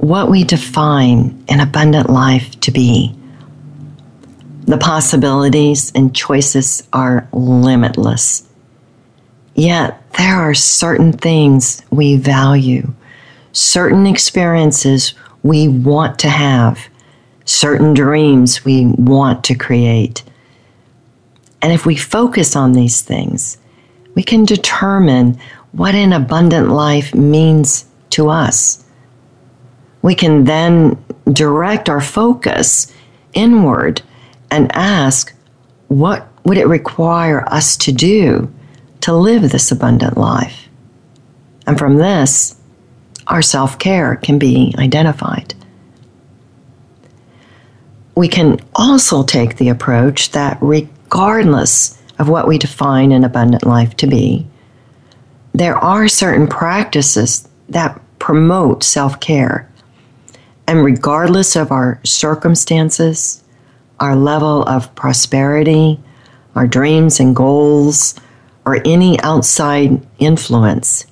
what 0.01 0.31
we 0.31 0.43
define 0.43 1.43
an 1.47 1.59
abundant 1.59 2.09
life 2.09 2.59
to 2.59 2.71
be. 2.71 3.15
The 4.65 4.79
possibilities 4.79 5.91
and 5.93 6.15
choices 6.15 6.87
are 6.91 7.27
limitless. 7.31 8.43
Yet 9.53 10.01
there 10.17 10.37
are 10.37 10.55
certain 10.55 11.13
things 11.13 11.83
we 11.91 12.15
value, 12.15 12.91
certain 13.51 14.07
experiences 14.07 15.13
we 15.43 15.67
want 15.67 16.17
to 16.19 16.29
have, 16.29 16.79
certain 17.45 17.93
dreams 17.93 18.65
we 18.65 18.87
want 18.87 19.43
to 19.45 19.55
create. 19.55 20.23
And 21.61 21.71
if 21.71 21.85
we 21.85 21.95
focus 21.95 22.55
on 22.55 22.73
these 22.73 23.03
things, 23.03 23.59
we 24.15 24.23
can 24.23 24.45
determine 24.45 25.39
what 25.73 25.93
an 25.93 26.11
abundant 26.11 26.69
life 26.69 27.13
means 27.13 27.85
to 28.11 28.29
us. 28.29 28.80
We 30.01 30.15
can 30.15 30.45
then 30.45 31.03
direct 31.31 31.89
our 31.89 32.01
focus 32.01 32.91
inward 33.33 34.01
and 34.49 34.71
ask, 34.75 35.33
what 35.87 36.27
would 36.43 36.57
it 36.57 36.67
require 36.67 37.47
us 37.53 37.77
to 37.77 37.91
do 37.91 38.51
to 39.01 39.13
live 39.13 39.49
this 39.49 39.71
abundant 39.71 40.17
life? 40.17 40.67
And 41.67 41.77
from 41.77 41.97
this, 41.97 42.55
our 43.27 43.41
self 43.41 43.77
care 43.77 44.15
can 44.15 44.39
be 44.39 44.73
identified. 44.77 45.53
We 48.15 48.27
can 48.27 48.59
also 48.75 49.23
take 49.23 49.57
the 49.57 49.69
approach 49.69 50.31
that, 50.31 50.57
regardless 50.61 51.97
of 52.19 52.29
what 52.29 52.47
we 52.47 52.57
define 52.57 53.11
an 53.11 53.23
abundant 53.23 53.65
life 53.65 53.95
to 53.97 54.07
be, 54.07 54.45
there 55.53 55.77
are 55.77 56.07
certain 56.07 56.47
practices 56.47 57.47
that 57.69 57.99
promote 58.19 58.83
self 58.83 59.19
care. 59.19 59.70
And 60.67 60.83
regardless 60.83 61.55
of 61.55 61.71
our 61.71 61.99
circumstances, 62.03 63.43
our 63.99 64.15
level 64.15 64.63
of 64.63 64.93
prosperity, 64.95 65.99
our 66.55 66.67
dreams 66.67 67.19
and 67.19 67.35
goals, 67.35 68.15
or 68.65 68.81
any 68.85 69.19
outside 69.21 70.05
influence, 70.19 71.05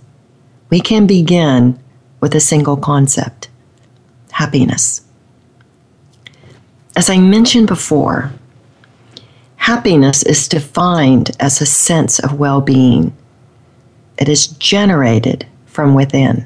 we 0.70 0.80
can 0.80 1.08
begin 1.08 1.80
with 2.20 2.36
a 2.36 2.40
single 2.40 2.78
concept 2.78 3.50
happiness. 4.32 5.02
As 6.96 7.10
I 7.10 7.18
mentioned 7.18 7.68
before, 7.68 8.32
happiness 9.56 10.24
is 10.24 10.48
defined 10.48 11.32
as 11.40 11.62
a 11.62 11.66
sense 11.66 12.20
of 12.20 12.40
well 12.40 12.62
being 12.62 13.16
it 14.20 14.28
is 14.28 14.48
generated 14.48 15.48
from 15.66 15.96
within. 15.96 16.46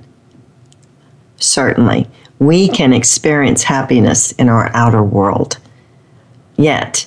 Certainly, 1.37 2.07
we 2.45 2.67
can 2.67 2.93
experience 2.93 3.63
happiness 3.63 4.31
in 4.33 4.49
our 4.49 4.69
outer 4.73 5.03
world. 5.03 5.57
Yet, 6.57 7.05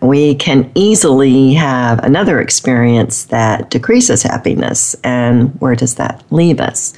we 0.00 0.34
can 0.34 0.70
easily 0.74 1.54
have 1.54 1.98
another 2.04 2.40
experience 2.40 3.24
that 3.26 3.70
decreases 3.70 4.22
happiness. 4.22 4.94
And 5.02 5.60
where 5.60 5.74
does 5.74 5.96
that 5.96 6.24
leave 6.30 6.60
us? 6.60 6.94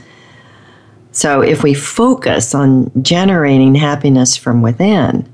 So, 1.12 1.40
if 1.40 1.62
we 1.62 1.74
focus 1.74 2.54
on 2.54 2.90
generating 3.02 3.74
happiness 3.74 4.36
from 4.36 4.62
within, 4.62 5.28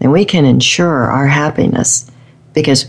then 0.00 0.10
we 0.10 0.24
can 0.24 0.44
ensure 0.44 1.04
our 1.04 1.28
happiness 1.28 2.10
because 2.52 2.86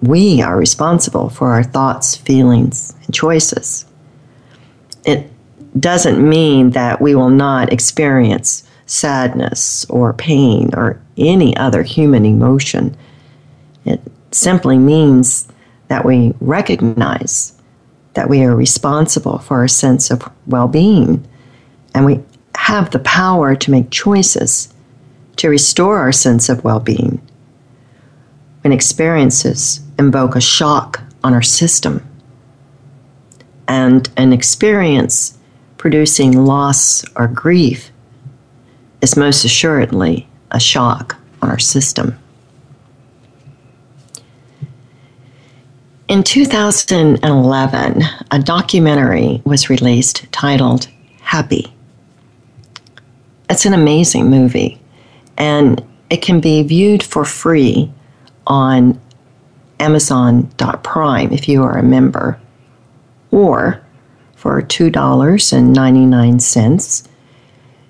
we 0.00 0.40
are 0.40 0.56
responsible 0.56 1.28
for 1.28 1.50
our 1.50 1.62
thoughts, 1.62 2.16
feelings, 2.16 2.94
and 3.04 3.14
choices. 3.14 3.84
Doesn't 5.78 6.26
mean 6.26 6.70
that 6.70 7.00
we 7.00 7.14
will 7.14 7.30
not 7.30 7.72
experience 7.72 8.64
sadness 8.86 9.84
or 9.90 10.14
pain 10.14 10.70
or 10.74 11.00
any 11.18 11.56
other 11.56 11.82
human 11.82 12.24
emotion. 12.24 12.96
It 13.84 14.00
simply 14.30 14.78
means 14.78 15.46
that 15.88 16.04
we 16.04 16.34
recognize 16.40 17.52
that 18.14 18.28
we 18.28 18.42
are 18.42 18.56
responsible 18.56 19.38
for 19.38 19.58
our 19.58 19.68
sense 19.68 20.10
of 20.10 20.28
well 20.46 20.68
being 20.68 21.26
and 21.94 22.04
we 22.04 22.20
have 22.54 22.90
the 22.90 22.98
power 23.00 23.54
to 23.54 23.70
make 23.70 23.90
choices 23.90 24.72
to 25.36 25.48
restore 25.48 25.98
our 25.98 26.12
sense 26.12 26.48
of 26.48 26.64
well 26.64 26.80
being. 26.80 27.20
When 28.62 28.72
experiences 28.72 29.80
invoke 29.98 30.34
a 30.34 30.40
shock 30.40 31.00
on 31.22 31.32
our 31.32 31.42
system, 31.42 32.04
and 33.68 34.08
an 34.16 34.32
experience 34.32 35.37
producing 35.78 36.44
loss 36.44 37.04
or 37.16 37.28
grief 37.28 37.90
is 39.00 39.16
most 39.16 39.44
assuredly 39.44 40.28
a 40.50 40.60
shock 40.60 41.16
on 41.40 41.50
our 41.50 41.58
system. 41.58 42.18
In 46.08 46.22
2011, 46.22 48.02
a 48.30 48.38
documentary 48.38 49.42
was 49.44 49.70
released 49.70 50.30
titled 50.32 50.88
Happy. 51.20 51.72
It's 53.50 53.66
an 53.66 53.74
amazing 53.74 54.30
movie, 54.30 54.80
and 55.36 55.84
it 56.10 56.22
can 56.22 56.40
be 56.40 56.62
viewed 56.62 57.02
for 57.02 57.24
free 57.24 57.92
on 58.46 58.98
Amazon.prime 59.80 61.30
if 61.32 61.46
you 61.46 61.62
are 61.62 61.76
a 61.76 61.82
member, 61.82 62.40
or 63.30 63.82
for 64.38 64.62
$2.99, 64.62 67.08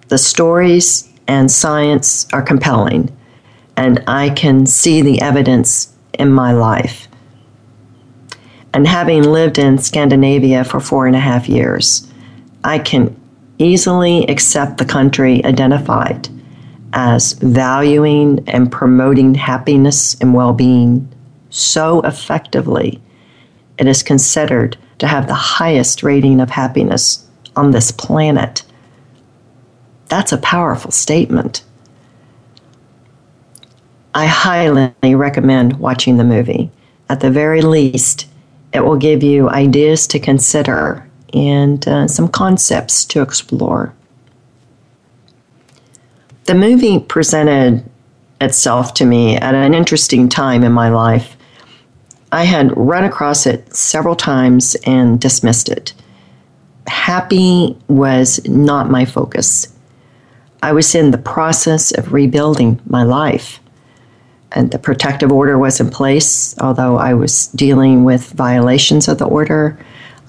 The 0.08 0.18
stories 0.18 1.10
and 1.26 1.50
science 1.50 2.26
are 2.32 2.42
compelling, 2.42 3.14
and 3.76 4.02
I 4.06 4.30
can 4.30 4.66
see 4.66 5.02
the 5.02 5.20
evidence 5.20 5.94
in 6.18 6.30
my 6.30 6.52
life. 6.52 7.08
And 8.74 8.86
having 8.86 9.22
lived 9.22 9.58
in 9.58 9.78
Scandinavia 9.78 10.64
for 10.64 10.80
four 10.80 11.06
and 11.06 11.16
a 11.16 11.20
half 11.20 11.48
years, 11.48 12.10
I 12.64 12.78
can 12.78 13.18
easily 13.58 14.26
accept 14.26 14.78
the 14.78 14.84
country 14.84 15.44
identified 15.44 16.28
as 16.92 17.32
valuing 17.34 18.42
and 18.48 18.70
promoting 18.70 19.34
happiness 19.34 20.16
and 20.20 20.34
well 20.34 20.52
being 20.52 21.08
so 21.50 22.00
effectively, 22.02 23.00
it 23.78 23.86
is 23.86 24.02
considered 24.02 24.76
to 24.98 25.06
have 25.06 25.26
the 25.26 25.34
highest 25.34 26.02
rating 26.02 26.40
of 26.40 26.50
happiness 26.50 27.26
on 27.56 27.70
this 27.70 27.90
planet. 27.90 28.62
That's 30.08 30.32
a 30.32 30.38
powerful 30.38 30.90
statement. 30.90 31.64
I 34.14 34.26
highly 34.26 35.14
recommend 35.14 35.78
watching 35.78 36.16
the 36.16 36.24
movie. 36.24 36.70
At 37.08 37.20
the 37.20 37.30
very 37.30 37.62
least, 37.62 38.26
it 38.72 38.80
will 38.80 38.96
give 38.96 39.22
you 39.22 39.48
ideas 39.48 40.06
to 40.08 40.18
consider 40.18 41.08
and 41.32 41.86
uh, 41.86 42.08
some 42.08 42.28
concepts 42.28 43.04
to 43.06 43.22
explore. 43.22 43.94
The 46.44 46.54
movie 46.54 46.98
presented 46.98 47.84
itself 48.40 48.94
to 48.94 49.04
me 49.04 49.36
at 49.36 49.54
an 49.54 49.74
interesting 49.74 50.28
time 50.28 50.64
in 50.64 50.72
my 50.72 50.88
life. 50.88 51.36
I 52.30 52.44
had 52.44 52.76
run 52.76 53.04
across 53.04 53.46
it 53.46 53.74
several 53.74 54.14
times 54.14 54.76
and 54.84 55.20
dismissed 55.20 55.68
it. 55.68 55.94
Happy 56.86 57.76
was 57.88 58.46
not 58.46 58.90
my 58.90 59.04
focus. 59.04 59.68
I 60.62 60.72
was 60.72 60.94
in 60.94 61.10
the 61.10 61.18
process 61.18 61.96
of 61.96 62.12
rebuilding 62.12 62.80
my 62.86 63.02
life. 63.02 63.60
And 64.52 64.70
the 64.70 64.78
protective 64.78 65.30
order 65.30 65.58
was 65.58 65.80
in 65.80 65.90
place, 65.90 66.58
although 66.58 66.96
I 66.98 67.14
was 67.14 67.48
dealing 67.48 68.04
with 68.04 68.32
violations 68.32 69.08
of 69.08 69.18
the 69.18 69.26
order. 69.26 69.78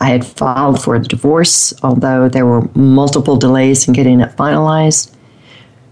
I 0.02 0.10
had 0.10 0.26
filed 0.26 0.82
for 0.82 0.96
a 0.96 1.02
divorce, 1.02 1.74
although 1.84 2.30
there 2.30 2.46
were 2.46 2.70
multiple 2.76 3.38
delays 3.38 3.88
in 3.88 3.94
getting 3.94 4.20
it 4.22 4.36
finalized. 4.36 5.14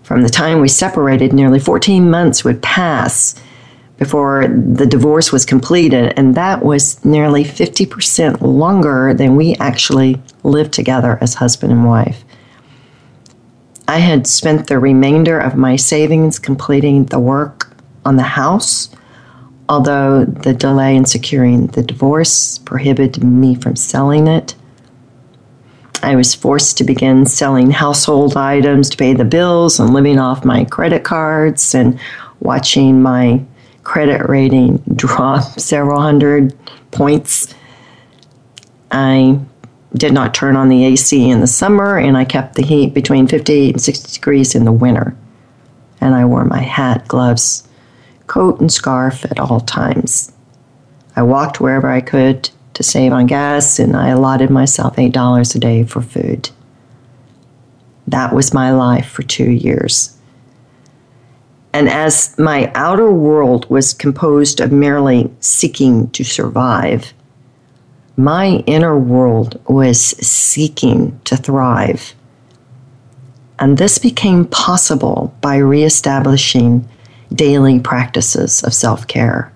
From 0.03 0.21
the 0.21 0.29
time 0.29 0.61
we 0.61 0.69
separated, 0.69 1.33
nearly 1.33 1.59
14 1.59 2.09
months 2.09 2.43
would 2.43 2.61
pass 2.61 3.35
before 3.97 4.47
the 4.47 4.85
divorce 4.85 5.31
was 5.31 5.45
completed, 5.45 6.13
and 6.17 6.35
that 6.35 6.63
was 6.63 7.03
nearly 7.03 7.43
50% 7.43 8.41
longer 8.41 9.13
than 9.13 9.35
we 9.35 9.55
actually 9.55 10.21
lived 10.43 10.71
together 10.71 11.17
as 11.19 11.33
husband 11.33 11.71
and 11.71 11.85
wife. 11.85 12.23
I 13.87 13.99
had 13.99 14.27
spent 14.27 14.67
the 14.67 14.79
remainder 14.79 15.39
of 15.39 15.55
my 15.55 15.77
savings 15.77 16.37
completing 16.37 17.05
the 17.05 17.19
work 17.19 17.75
on 18.05 18.17
the 18.17 18.23
house, 18.23 18.89
although 19.69 20.25
the 20.25 20.53
delay 20.53 20.95
in 20.95 21.05
securing 21.05 21.67
the 21.67 21.81
divorce 21.81 22.59
prohibited 22.59 23.23
me 23.23 23.55
from 23.55 23.75
selling 23.75 24.27
it. 24.27 24.55
I 26.03 26.15
was 26.15 26.35
forced 26.35 26.77
to 26.77 26.83
begin 26.83 27.25
selling 27.25 27.71
household 27.71 28.37
items 28.37 28.89
to 28.91 28.97
pay 28.97 29.13
the 29.13 29.25
bills 29.25 29.79
and 29.79 29.93
living 29.93 30.19
off 30.19 30.45
my 30.45 30.65
credit 30.65 31.03
cards 31.03 31.73
and 31.73 31.99
watching 32.39 33.01
my 33.01 33.43
credit 33.87 34.27
rating 34.27 34.75
drop 34.95 35.57
several 35.57 36.01
hundred 36.01 36.53
points. 36.91 37.55
I 38.91 39.39
did 39.93 40.11
not 40.11 40.33
turn 40.33 40.57
on 40.57 40.67
the 40.67 40.83
AC 40.83 41.29
in 41.29 41.39
the 41.39 41.47
summer 41.47 41.97
and 41.97 42.17
I 42.17 42.25
kept 42.25 42.55
the 42.55 42.65
heat 42.65 42.93
between 42.93 43.27
58 43.27 43.75
and 43.75 43.81
60 43.81 44.13
degrees 44.13 44.55
in 44.55 44.65
the 44.65 44.73
winter. 44.73 45.15
And 46.01 46.15
I 46.15 46.25
wore 46.25 46.43
my 46.43 46.59
hat, 46.59 47.07
gloves, 47.07 47.65
coat, 48.27 48.59
and 48.59 48.69
scarf 48.69 49.23
at 49.23 49.39
all 49.39 49.61
times. 49.61 50.33
I 51.15 51.21
walked 51.21 51.61
wherever 51.61 51.89
I 51.89 52.01
could 52.01 52.49
to 52.73 52.83
save 52.83 53.13
on 53.13 53.25
gas, 53.25 53.79
and 53.79 53.95
I 53.95 54.09
allotted 54.09 54.49
myself 54.49 54.97
$8 54.97 55.55
a 55.55 55.59
day 55.59 55.83
for 55.85 56.01
food. 56.01 56.49
That 58.05 58.35
was 58.35 58.53
my 58.53 58.69
life 58.71 59.07
for 59.07 59.23
two 59.23 59.49
years. 59.49 60.16
And 61.73 61.89
as 61.89 62.37
my 62.39 62.71
outer 62.73 63.11
world 63.11 63.69
was 63.69 63.93
composed 63.93 64.59
of 64.59 64.71
merely 64.71 65.31
seeking 65.39 66.09
to 66.11 66.23
survive, 66.23 67.13
my 68.15 68.63
inner 68.65 68.97
world 68.97 69.61
was 69.67 69.99
seeking 70.01 71.19
to 71.25 71.37
thrive. 71.37 72.15
And 73.59 73.77
this 73.77 73.97
became 73.97 74.45
possible 74.45 75.35
by 75.41 75.57
reestablishing 75.57 76.87
daily 77.33 77.79
practices 77.79 78.63
of 78.63 78.73
self 78.73 79.07
care. 79.07 79.51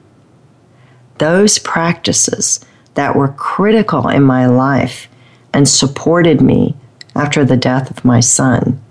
Those 1.17 1.59
practices 1.59 2.59
that 2.95 3.15
were 3.15 3.29
critical 3.29 4.07
in 4.09 4.23
my 4.23 4.45
life 4.47 5.07
and 5.53 5.67
supported 5.67 6.41
me 6.41 6.75
after 7.15 7.45
the 7.45 7.57
death 7.57 7.89
of 7.89 8.05
my 8.05 8.19
son. 8.19 8.81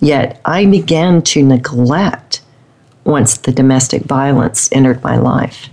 Yet 0.00 0.40
I 0.44 0.66
began 0.66 1.22
to 1.22 1.42
neglect 1.42 2.42
once 3.04 3.38
the 3.38 3.52
domestic 3.52 4.02
violence 4.02 4.70
entered 4.72 5.02
my 5.02 5.16
life. 5.16 5.68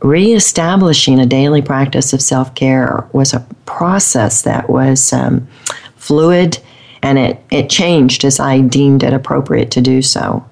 Reestablishing 0.00 1.18
a 1.18 1.26
daily 1.26 1.62
practice 1.62 2.12
of 2.12 2.20
self 2.20 2.54
care 2.54 3.08
was 3.12 3.32
a 3.32 3.46
process 3.64 4.42
that 4.42 4.68
was 4.68 5.12
um, 5.12 5.48
fluid 5.96 6.58
and 7.02 7.18
it, 7.18 7.42
it 7.50 7.70
changed 7.70 8.24
as 8.24 8.40
I 8.40 8.60
deemed 8.60 9.02
it 9.02 9.12
appropriate 9.12 9.70
to 9.72 9.80
do 9.80 10.02
so. 10.02 10.44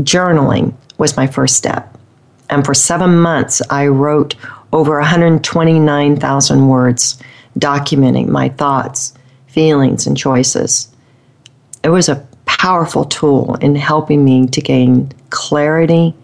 Journaling 0.00 0.74
was 0.98 1.16
my 1.16 1.26
first 1.26 1.56
step. 1.56 1.98
And 2.48 2.64
for 2.64 2.74
seven 2.74 3.18
months, 3.18 3.62
I 3.70 3.86
wrote 3.86 4.34
over 4.72 4.98
129,000 4.98 6.68
words 6.68 7.18
documenting 7.58 8.28
my 8.28 8.48
thoughts, 8.48 9.12
feelings, 9.52 10.06
and 10.06 10.16
choices. 10.16 10.88
It 11.84 11.90
was 11.90 12.08
a 12.08 12.26
powerful 12.46 13.04
tool 13.04 13.56
in 13.56 13.74
helping 13.74 14.24
me 14.24 14.46
to 14.46 14.60
gain 14.60 15.12
clarity 15.30 16.14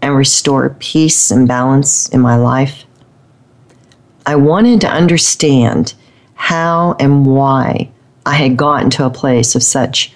and 0.00 0.16
restore 0.16 0.76
peace 0.78 1.30
and 1.30 1.46
balance 1.46 2.08
in 2.08 2.20
my 2.20 2.36
life. 2.36 2.84
I 4.26 4.36
wanted 4.36 4.80
to 4.82 4.88
understand 4.88 5.94
how 6.34 6.96
and 6.98 7.26
why 7.26 7.90
I 8.26 8.34
had 8.34 8.56
gotten 8.56 8.90
to 8.90 9.06
a 9.06 9.10
place 9.10 9.54
of 9.54 9.62
such 9.62 10.12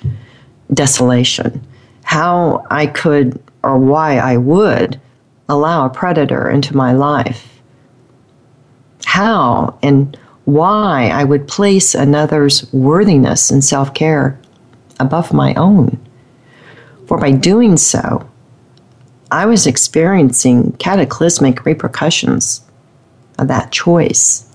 desolation, 0.72 1.64
how 2.02 2.66
I 2.70 2.86
could 2.86 3.40
or 3.62 3.78
why 3.78 4.18
I 4.18 4.36
would 4.36 5.00
allow 5.48 5.86
a 5.86 5.90
predator 5.90 6.48
into 6.48 6.76
my 6.76 6.92
life? 6.92 7.60
How 9.04 9.78
and 9.82 10.18
why 10.46 11.08
I 11.08 11.24
would 11.24 11.48
place 11.48 11.94
another's 11.94 12.72
worthiness 12.72 13.50
and 13.50 13.62
self 13.62 13.92
care 13.92 14.40
above 14.98 15.32
my 15.32 15.52
own. 15.54 15.98
For 17.06 17.18
by 17.18 17.32
doing 17.32 17.76
so, 17.76 18.28
I 19.30 19.44
was 19.46 19.66
experiencing 19.66 20.72
cataclysmic 20.72 21.64
repercussions 21.64 22.62
of 23.38 23.48
that 23.48 23.72
choice. 23.72 24.48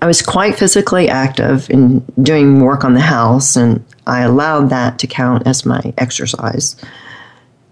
I 0.00 0.06
was 0.06 0.20
quite 0.20 0.56
physically 0.56 1.08
active 1.08 1.70
in 1.70 2.00
doing 2.22 2.60
work 2.60 2.84
on 2.84 2.94
the 2.94 3.00
house, 3.00 3.56
and 3.56 3.84
I 4.06 4.22
allowed 4.22 4.70
that 4.70 4.98
to 4.98 5.06
count 5.06 5.46
as 5.46 5.64
my 5.64 5.94
exercise. 5.96 6.76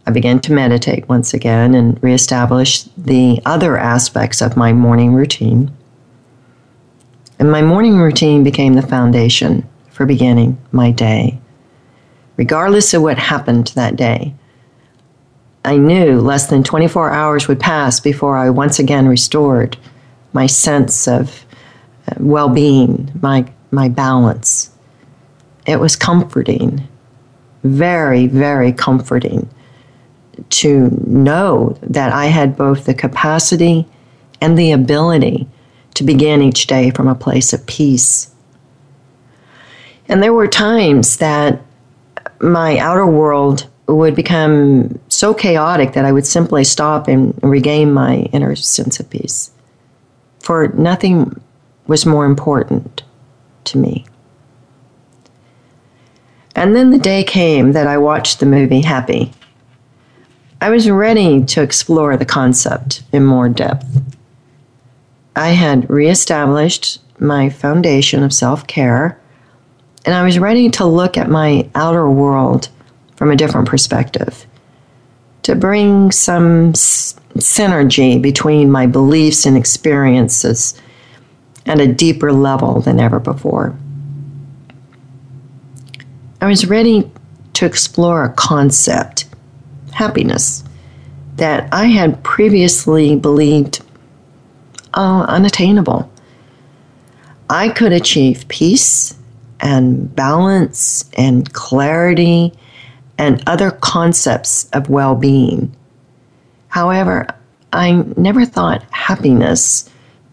I 0.06 0.10
began 0.10 0.40
to 0.40 0.52
meditate 0.52 1.08
once 1.08 1.32
again 1.32 1.74
and 1.74 2.02
reestablish 2.02 2.82
the 2.96 3.40
other 3.44 3.76
aspects 3.78 4.40
of 4.40 4.56
my 4.56 4.72
morning 4.72 5.14
routine. 5.14 5.70
And 7.38 7.50
my 7.50 7.62
morning 7.62 7.98
routine 7.98 8.42
became 8.42 8.74
the 8.74 8.82
foundation 8.82 9.68
for 9.90 10.04
beginning 10.04 10.58
my 10.72 10.90
day. 10.90 11.38
Regardless 12.36 12.92
of 12.94 13.02
what 13.02 13.18
happened 13.18 13.68
that 13.68 13.94
day, 13.94 14.34
I 15.64 15.76
knew 15.76 16.20
less 16.20 16.46
than 16.46 16.64
24 16.64 17.12
hours 17.12 17.46
would 17.46 17.60
pass 17.60 18.00
before 18.00 18.36
I 18.36 18.50
once 18.50 18.80
again 18.80 19.06
restored 19.06 19.76
my 20.32 20.46
sense 20.46 21.06
of 21.06 21.44
uh, 22.08 22.14
well 22.18 22.48
being, 22.48 23.12
my, 23.22 23.46
my 23.70 23.88
balance. 23.88 24.70
It 25.66 25.78
was 25.78 25.94
comforting, 25.94 26.88
very, 27.62 28.26
very 28.26 28.72
comforting 28.72 29.48
to 30.50 30.90
know 31.06 31.76
that 31.82 32.12
I 32.12 32.26
had 32.26 32.56
both 32.56 32.84
the 32.84 32.94
capacity 32.94 33.86
and 34.40 34.58
the 34.58 34.72
ability 34.72 35.46
to 35.94 36.04
begin 36.04 36.42
each 36.42 36.66
day 36.66 36.90
from 36.90 37.08
a 37.08 37.14
place 37.14 37.52
of 37.52 37.66
peace. 37.66 38.32
And 40.08 40.22
there 40.22 40.32
were 40.32 40.48
times 40.48 41.18
that 41.18 41.62
my 42.40 42.78
outer 42.78 43.06
world 43.06 43.68
would 43.86 44.14
become 44.14 44.98
so 45.08 45.34
chaotic 45.34 45.92
that 45.92 46.04
I 46.04 46.12
would 46.12 46.26
simply 46.26 46.64
stop 46.64 47.08
and 47.08 47.38
regain 47.42 47.92
my 47.92 48.16
inner 48.32 48.56
sense 48.56 49.00
of 49.00 49.10
peace. 49.10 49.50
For 50.40 50.68
nothing 50.68 51.40
was 51.86 52.06
more 52.06 52.24
important 52.24 53.02
to 53.64 53.78
me. 53.78 54.06
And 56.54 56.76
then 56.76 56.90
the 56.90 56.98
day 56.98 57.24
came 57.24 57.72
that 57.72 57.86
I 57.86 57.98
watched 57.98 58.40
the 58.40 58.46
movie 58.46 58.82
Happy. 58.82 59.32
I 60.62 60.70
was 60.70 60.88
ready 60.88 61.44
to 61.46 61.60
explore 61.60 62.16
the 62.16 62.24
concept 62.24 63.02
in 63.12 63.24
more 63.24 63.48
depth. 63.48 64.00
I 65.34 65.48
had 65.48 65.90
reestablished 65.90 67.00
my 67.18 67.50
foundation 67.50 68.22
of 68.22 68.32
self 68.32 68.68
care, 68.68 69.18
and 70.06 70.14
I 70.14 70.22
was 70.22 70.38
ready 70.38 70.70
to 70.70 70.84
look 70.84 71.18
at 71.18 71.28
my 71.28 71.68
outer 71.74 72.08
world 72.08 72.68
from 73.16 73.32
a 73.32 73.36
different 73.36 73.66
perspective, 73.66 74.46
to 75.42 75.56
bring 75.56 76.12
some 76.12 76.68
s- 76.68 77.16
synergy 77.38 78.22
between 78.22 78.70
my 78.70 78.86
beliefs 78.86 79.44
and 79.44 79.56
experiences 79.56 80.80
at 81.66 81.80
a 81.80 81.92
deeper 81.92 82.32
level 82.32 82.80
than 82.80 83.00
ever 83.00 83.18
before. 83.18 83.74
I 86.40 86.46
was 86.46 86.68
ready 86.68 87.10
to 87.54 87.66
explore 87.66 88.22
a 88.22 88.32
concept 88.32 89.24
happiness 90.02 90.64
that 91.36 91.68
I 91.72 91.86
had 91.86 92.22
previously 92.24 93.14
believed 93.16 93.80
uh, 94.94 95.24
unattainable. 95.28 96.10
I 97.48 97.68
could 97.68 97.92
achieve 97.92 98.46
peace 98.48 99.14
and 99.60 100.14
balance 100.14 101.08
and 101.16 101.52
clarity 101.52 102.52
and 103.16 103.42
other 103.46 103.70
concepts 103.70 104.68
of 104.72 104.90
well 104.90 105.14
being. 105.14 105.74
However, 106.68 107.28
I 107.72 107.92
never 108.16 108.44
thought 108.44 108.82
happiness 108.90 109.88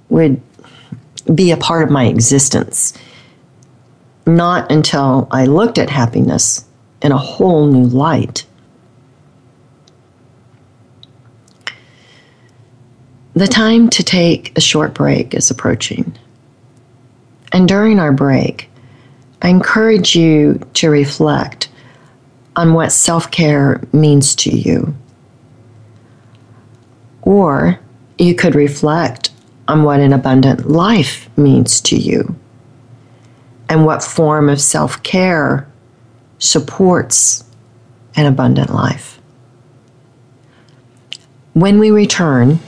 would 0.09 0.41
be 1.35 1.51
a 1.51 1.57
part 1.57 1.83
of 1.83 1.91
my 1.91 2.05
existence. 2.05 2.93
Not 4.25 4.71
until 4.71 5.27
I 5.31 5.45
looked 5.45 5.77
at 5.77 5.89
happiness 5.89 6.65
in 7.01 7.11
a 7.11 7.17
whole 7.17 7.67
new 7.67 7.85
light. 7.85 8.45
The 13.33 13.47
time 13.47 13.89
to 13.91 14.03
take 14.03 14.57
a 14.57 14.61
short 14.61 14.93
break 14.93 15.33
is 15.33 15.51
approaching. 15.51 16.17
And 17.51 17.67
during 17.67 17.99
our 17.99 18.11
break, 18.11 18.69
I 19.41 19.49
encourage 19.49 20.15
you 20.15 20.59
to 20.75 20.89
reflect 20.89 21.69
on 22.55 22.73
what 22.73 22.91
self 22.91 23.31
care 23.31 23.81
means 23.93 24.35
to 24.35 24.49
you. 24.49 24.93
Or 27.21 27.79
you 28.17 28.35
could 28.35 28.55
reflect 28.55 29.31
on 29.67 29.83
what 29.83 29.99
an 29.99 30.13
abundant 30.13 30.69
life 30.69 31.29
means 31.37 31.79
to 31.81 31.95
you 31.95 32.35
and 33.69 33.85
what 33.85 34.03
form 34.03 34.49
of 34.49 34.59
self 34.59 35.01
care 35.03 35.67
supports 36.39 37.43
an 38.15 38.25
abundant 38.25 38.73
life. 38.73 39.19
When 41.53 41.79
we 41.79 41.91
return, 41.91 42.59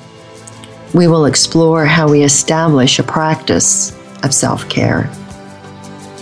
we 0.94 1.08
will 1.08 1.26
explore 1.26 1.86
how 1.86 2.10
we 2.10 2.24
establish 2.24 3.00
a 3.00 3.04
practice 3.04 3.98
of 4.24 4.34
self 4.34 4.68
care 4.70 5.10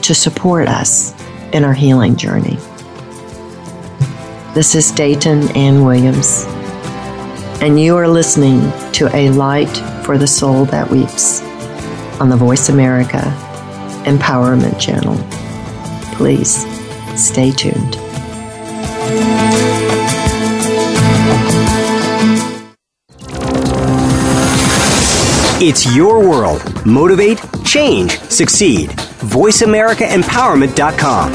to 0.01 0.13
support 0.13 0.67
us 0.67 1.13
in 1.53 1.63
our 1.63 1.73
healing 1.73 2.15
journey. 2.15 2.57
This 4.53 4.75
is 4.75 4.91
Dayton 4.91 5.49
Ann 5.55 5.83
Williams, 5.83 6.45
and 7.61 7.79
you 7.79 7.95
are 7.95 8.07
listening 8.07 8.59
to 8.93 9.09
A 9.15 9.29
Light 9.31 9.75
for 10.05 10.17
the 10.17 10.27
Soul 10.27 10.65
That 10.65 10.89
Weeps 10.89 11.41
on 12.19 12.29
the 12.29 12.37
Voice 12.37 12.69
America 12.69 13.21
Empowerment 14.05 14.79
Channel. 14.79 15.17
Please 16.15 16.65
stay 17.15 17.51
tuned. 17.51 17.95
It's 25.61 25.93
your 25.93 26.25
world. 26.25 26.61
Motivate, 26.85 27.41
change, 27.65 28.17
succeed. 28.19 28.91
VoiceAmericaEmpowerment.com. 28.91 31.33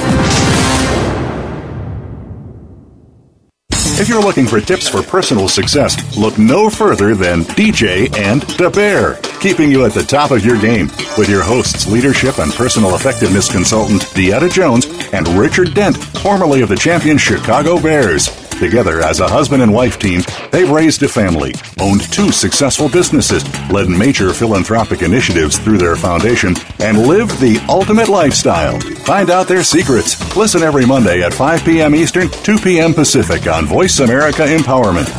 If 3.97 4.09
you're 4.09 4.23
looking 4.23 4.47
for 4.47 4.61
tips 4.63 4.89
for 4.89 5.03
personal 5.03 5.47
success, 5.47 6.17
look 6.17 6.39
no 6.39 6.71
further 6.71 7.15
than 7.15 7.43
DJ 7.43 8.11
and 8.17 8.41
the 8.43 8.71
Bear, 8.71 9.17
keeping 9.41 9.71
you 9.71 9.85
at 9.85 9.93
the 9.93 10.03
top 10.03 10.31
of 10.31 10.43
your 10.45 10.59
game 10.59 10.87
with 11.19 11.29
your 11.29 11.43
hosts, 11.43 11.87
leadership 11.87 12.39
and 12.39 12.51
personal 12.53 12.95
effectiveness 12.97 13.53
consultant 13.53 14.03
Deetta 14.15 14.51
Jones 14.51 14.87
and 15.13 15.29
Richard 15.29 15.75
Dent, 15.75 15.99
formerly 15.99 16.63
of 16.63 16.71
the 16.71 16.77
champion 16.77 17.19
Chicago 17.19 17.79
Bears. 17.79 18.31
Together 18.59 19.03
as 19.03 19.21
a 19.21 19.29
husband 19.29 19.63
and 19.63 19.73
wife 19.73 19.99
team, 19.99 20.23
they've 20.53 20.71
raised 20.71 21.03
a 21.03 21.09
family, 21.09 21.53
owned 21.81 22.01
two 22.13 22.31
successful 22.31 22.89
businesses, 22.89 23.45
led 23.71 23.89
major 23.89 24.33
philanthropic 24.33 25.03
initiatives 25.03 25.59
through 25.59 25.79
their 25.79 25.97
foundation, 25.97 26.55
and 26.79 27.07
lived 27.07 27.39
the 27.41 27.59
ultimate 27.69 28.09
lifestyle. 28.09 28.79
Find 28.81 29.29
out 29.29 29.49
their 29.49 29.65
secrets. 29.65 30.37
Listen 30.37 30.63
every 30.63 30.87
Monday 30.87 31.23
at 31.23 31.35
5 31.35 31.65
p.m. 31.65 31.95
Eastern, 31.95 32.29
2 32.29 32.59
p.m. 32.59 32.95
Pacific 32.95 33.47
on 33.49 33.67
Voice 33.67 33.99
America 33.99 34.43
Empowerment. 34.43 35.11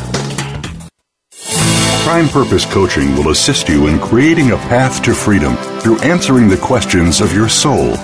Prime 2.04 2.30
Purpose 2.30 2.66
Coaching 2.66 3.16
will 3.16 3.30
assist 3.30 3.68
you 3.68 3.88
in 3.88 4.00
creating 4.00 4.52
a 4.52 4.58
path 4.58 5.04
to 5.04 5.14
freedom 5.14 5.56
through 5.82 6.00
answering 6.00 6.48
the 6.48 6.58
questions 6.58 7.20
of 7.20 7.34
your 7.34 7.50
soul. 7.50 7.96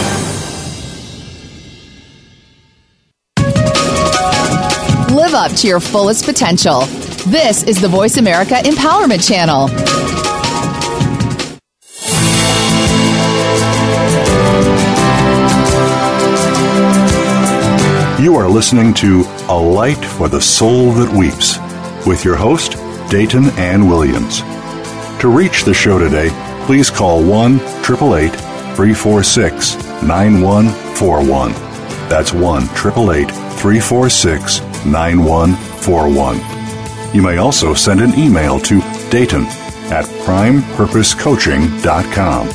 Up 5.43 5.51
to 5.57 5.67
your 5.67 5.81
fullest 5.81 6.23
potential. 6.23 6.85
This 7.27 7.63
is 7.63 7.81
the 7.81 7.87
Voice 7.89 8.15
America 8.15 8.53
Empowerment 8.53 9.27
Channel. 9.27 9.67
You 18.23 18.37
are 18.37 18.47
listening 18.47 18.93
to 18.93 19.25
A 19.49 19.57
Light 19.57 20.03
for 20.05 20.29
the 20.29 20.39
Soul 20.39 20.93
That 20.93 21.13
Weeps 21.13 21.57
with 22.07 22.23
your 22.23 22.37
host, 22.37 22.77
Dayton 23.11 23.49
Ann 23.59 23.89
Williams. 23.89 24.39
To 25.19 25.27
reach 25.27 25.65
the 25.65 25.73
show 25.73 25.99
today, 25.99 26.29
please 26.65 26.89
call 26.89 27.21
1 27.21 27.55
888 27.55 28.31
346 28.77 29.75
9141. 30.03 31.51
That's 32.07 32.31
1 32.31 32.63
888 32.63 33.29
346 33.59 34.72
9141. 34.85 37.13
You 37.13 37.21
may 37.21 37.37
also 37.37 37.73
send 37.73 38.01
an 38.01 38.17
email 38.17 38.59
to 38.59 38.81
Dayton 39.09 39.45
at 39.91 40.05
primepurposecoaching.com. 40.25 42.47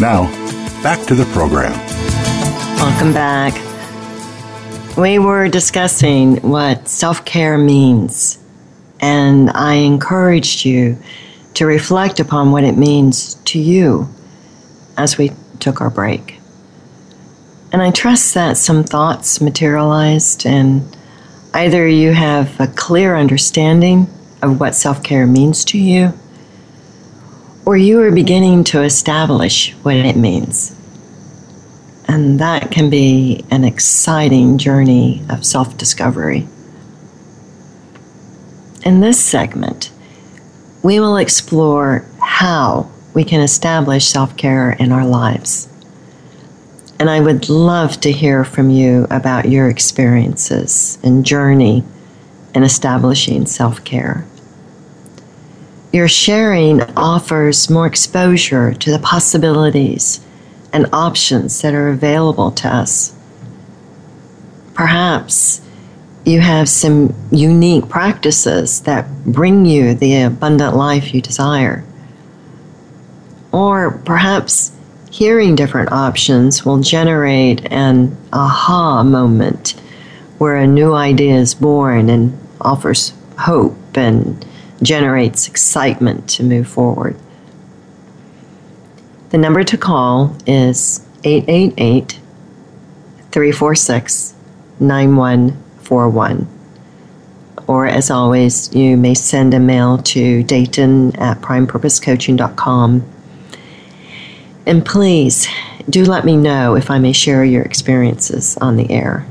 Now, 0.00 0.24
back 0.82 1.06
to 1.06 1.14
the 1.14 1.24
program. 1.32 1.72
Welcome 2.76 3.12
back. 3.12 3.54
We 4.96 5.18
were 5.18 5.48
discussing 5.48 6.36
what 6.42 6.88
self 6.88 7.24
care 7.24 7.56
means, 7.56 8.38
and 9.00 9.50
I 9.50 9.74
encouraged 9.74 10.64
you 10.64 10.98
to 11.54 11.66
reflect 11.66 12.20
upon 12.20 12.52
what 12.52 12.64
it 12.64 12.76
means 12.76 13.34
to 13.46 13.58
you 13.58 14.08
as 14.96 15.16
we 15.16 15.32
took 15.60 15.80
our 15.80 15.90
break. 15.90 16.40
And 17.72 17.82
I 17.82 17.90
trust 17.90 18.34
that 18.34 18.56
some 18.56 18.84
thoughts 18.84 19.40
materialized, 19.40 20.46
and 20.46 20.96
either 21.58 21.88
you 21.88 22.12
have 22.12 22.60
a 22.60 22.68
clear 22.68 23.16
understanding 23.16 24.06
of 24.42 24.60
what 24.60 24.76
self 24.76 25.02
care 25.02 25.26
means 25.26 25.64
to 25.64 25.78
you, 25.78 26.12
or 27.66 27.76
you 27.76 28.00
are 28.00 28.12
beginning 28.12 28.62
to 28.62 28.82
establish 28.82 29.72
what 29.82 29.96
it 29.96 30.16
means. 30.16 30.74
And 32.06 32.38
that 32.38 32.70
can 32.70 32.88
be 32.90 33.44
an 33.50 33.64
exciting 33.64 34.58
journey 34.58 35.22
of 35.28 35.44
self 35.44 35.76
discovery. 35.76 36.46
In 38.84 39.00
this 39.00 39.18
segment, 39.18 39.90
we 40.84 41.00
will 41.00 41.16
explore 41.16 42.06
how 42.22 42.88
we 43.14 43.24
can 43.24 43.40
establish 43.40 44.06
self 44.06 44.36
care 44.36 44.70
in 44.70 44.92
our 44.92 45.04
lives. 45.04 45.68
And 47.00 47.08
I 47.08 47.20
would 47.20 47.48
love 47.48 48.00
to 48.00 48.10
hear 48.10 48.44
from 48.44 48.70
you 48.70 49.06
about 49.10 49.48
your 49.48 49.68
experiences 49.68 50.98
and 51.04 51.24
journey 51.24 51.84
in 52.54 52.64
establishing 52.64 53.46
self 53.46 53.84
care. 53.84 54.26
Your 55.92 56.08
sharing 56.08 56.82
offers 56.96 57.70
more 57.70 57.86
exposure 57.86 58.74
to 58.74 58.90
the 58.90 58.98
possibilities 58.98 60.20
and 60.72 60.86
options 60.92 61.62
that 61.62 61.72
are 61.72 61.88
available 61.88 62.50
to 62.50 62.68
us. 62.68 63.14
Perhaps 64.74 65.60
you 66.24 66.40
have 66.40 66.68
some 66.68 67.14
unique 67.30 67.88
practices 67.88 68.82
that 68.82 69.08
bring 69.24 69.64
you 69.64 69.94
the 69.94 70.22
abundant 70.22 70.76
life 70.76 71.14
you 71.14 71.22
desire. 71.22 71.84
Or 73.50 73.92
perhaps 74.04 74.72
hearing 75.10 75.54
different 75.54 75.92
options 75.92 76.64
will 76.64 76.80
generate 76.80 77.70
an 77.72 78.16
aha 78.32 79.02
moment 79.02 79.70
where 80.38 80.56
a 80.56 80.66
new 80.66 80.94
idea 80.94 81.34
is 81.34 81.54
born 81.54 82.08
and 82.08 82.38
offers 82.60 83.12
hope 83.38 83.96
and 83.96 84.44
generates 84.82 85.48
excitement 85.48 86.28
to 86.30 86.42
move 86.42 86.68
forward. 86.68 87.16
The 89.30 89.38
number 89.38 89.64
to 89.64 89.76
call 89.76 90.36
is 90.46 91.04
888 91.24 92.18
346 93.30 94.34
9141. 94.80 96.48
Or, 97.66 97.86
as 97.86 98.10
always, 98.10 98.74
you 98.74 98.96
may 98.96 99.12
send 99.12 99.52
a 99.52 99.60
mail 99.60 99.98
to 99.98 100.42
Dayton 100.44 101.14
at 101.16 101.40
primepurposecoaching.com. 101.42 103.17
And 104.68 104.84
please 104.84 105.48
do 105.88 106.04
let 106.04 106.26
me 106.26 106.36
know 106.36 106.74
if 106.74 106.90
I 106.90 106.98
may 106.98 107.12
share 107.12 107.42
your 107.42 107.62
experiences 107.62 108.58
on 108.58 108.76
the 108.76 108.90
air. 108.90 109.26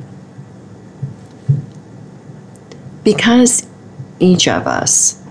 Because 3.04 3.68
each 4.20 4.48
of 4.48 4.66
us 4.66 5.24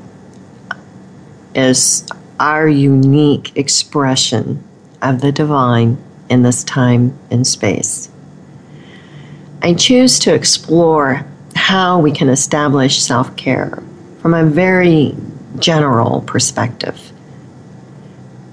is 1.56 2.06
our 2.38 2.68
unique 2.68 3.56
expression 3.56 4.62
of 5.02 5.22
the 5.22 5.32
divine 5.32 5.98
in 6.30 6.42
this 6.42 6.62
time 6.62 7.18
and 7.32 7.44
space. 7.44 8.08
I 9.60 9.74
choose 9.74 10.20
to 10.20 10.32
explore 10.32 11.26
how 11.56 11.98
we 11.98 12.12
can 12.12 12.28
establish 12.28 13.02
self 13.02 13.36
care 13.36 13.82
from 14.22 14.34
a 14.34 14.44
very 14.44 15.16
general 15.58 16.20
perspective. 16.20 17.10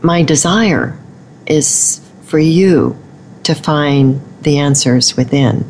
My 0.02 0.24
desire 0.24 0.98
is 1.46 2.02
for 2.24 2.40
you 2.40 2.98
to 3.44 3.54
find 3.54 4.22
the 4.42 4.58
answers 4.58 5.16
within. 5.16 5.66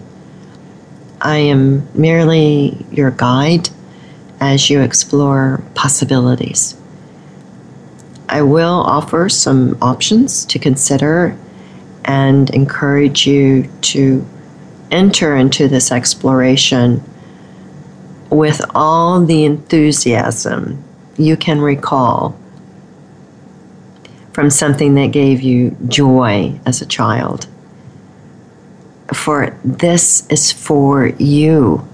I 1.22 1.38
am 1.38 1.88
merely 1.98 2.86
your 2.92 3.12
guide 3.12 3.70
as 4.40 4.70
you 4.70 4.82
explore 4.82 5.64
possibilities. 5.74 6.76
I 8.30 8.42
will 8.42 8.82
offer 8.82 9.30
some 9.30 9.78
options 9.82 10.46
to 10.46 10.60
consider 10.60 11.38
and 12.06 12.50
encourage 12.50 13.26
you 13.26 13.70
to 13.82 14.26
enter 14.92 15.36
into 15.36 15.68
this 15.68 15.92
exploration 15.92 17.04
with 18.30 18.62
all 18.76 19.24
the 19.24 19.46
enthusiasm 19.46 20.84
you 21.18 21.38
can 21.38 21.62
recall 21.62 22.38
from 24.34 24.50
something 24.50 24.96
that 24.96 25.08
gave 25.08 25.42
you 25.42 25.78
joy 25.88 26.60
as 26.66 26.82
a 26.82 26.86
child. 26.86 27.48
For 29.14 29.58
this 29.64 30.28
is 30.30 30.52
for 30.52 31.08
you. 31.20 31.88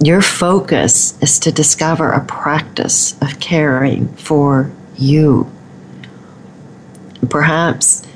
Your 0.00 0.22
focus 0.22 1.20
is 1.20 1.38
to 1.40 1.52
discover 1.52 2.10
a 2.10 2.24
practice 2.24 3.20
of 3.20 3.38
caring 3.40 4.08
for 4.14 4.70
you. 4.96 5.50
Perhaps 7.28 8.06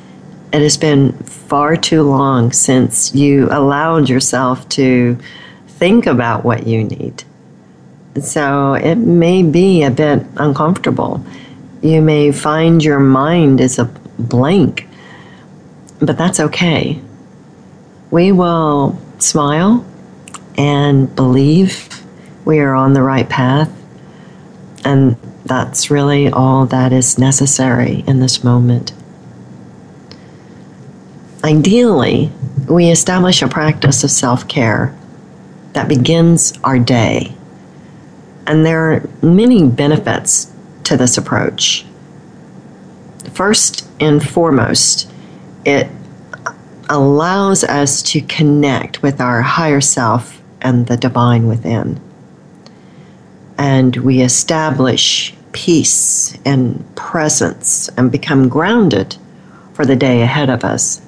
it 0.52 0.62
has 0.62 0.76
been 0.76 1.12
far 1.24 1.76
too 1.76 2.02
long 2.02 2.52
since 2.52 3.14
you 3.14 3.48
allowed 3.50 4.08
yourself 4.08 4.68
to 4.70 5.18
think 5.68 6.06
about 6.06 6.44
what 6.44 6.66
you 6.66 6.84
need. 6.84 7.24
So 8.20 8.74
it 8.74 8.96
may 8.96 9.42
be 9.42 9.82
a 9.82 9.90
bit 9.90 10.24
uncomfortable. 10.36 11.24
You 11.82 12.02
may 12.02 12.32
find 12.32 12.82
your 12.82 12.98
mind 12.98 13.60
is 13.60 13.78
a 13.78 13.84
blank, 14.18 14.88
but 16.00 16.18
that's 16.18 16.40
okay. 16.40 17.00
We 18.10 18.32
will 18.32 18.98
smile 19.18 19.84
and 20.56 21.14
believe 21.14 22.02
we 22.44 22.60
are 22.60 22.74
on 22.74 22.92
the 22.92 23.02
right 23.02 23.28
path 23.28 23.70
and 24.84 25.16
that's 25.44 25.90
really 25.90 26.28
all 26.28 26.66
that 26.66 26.92
is 26.92 27.18
necessary 27.18 28.04
in 28.06 28.20
this 28.20 28.44
moment. 28.44 28.92
Ideally, 31.42 32.30
we 32.68 32.90
establish 32.90 33.42
a 33.42 33.48
practice 33.48 34.02
of 34.02 34.10
self 34.10 34.46
care 34.48 34.96
that 35.72 35.88
begins 35.88 36.58
our 36.64 36.78
day. 36.78 37.32
And 38.46 38.64
there 38.64 38.92
are 38.92 39.08
many 39.22 39.68
benefits 39.68 40.52
to 40.86 40.96
this 40.96 41.18
approach. 41.18 41.86
First 43.32 43.88
and 44.00 44.26
foremost, 44.26 45.10
it 45.64 45.88
allows 46.88 47.64
us 47.64 48.02
to 48.02 48.20
connect 48.22 49.02
with 49.02 49.20
our 49.20 49.42
higher 49.42 49.80
self 49.80 50.42
and 50.62 50.86
the 50.86 50.96
divine 50.96 51.48
within. 51.48 52.00
and 53.58 53.96
we 53.98 54.20
establish 54.20 55.34
peace 55.52 56.36
and 56.44 56.84
presence 56.96 57.88
and 57.96 58.12
become 58.12 58.48
grounded 58.48 59.16
for 59.72 59.86
the 59.86 59.96
day 59.96 60.22
ahead 60.22 60.50
of 60.50 60.64
us. 60.64 61.00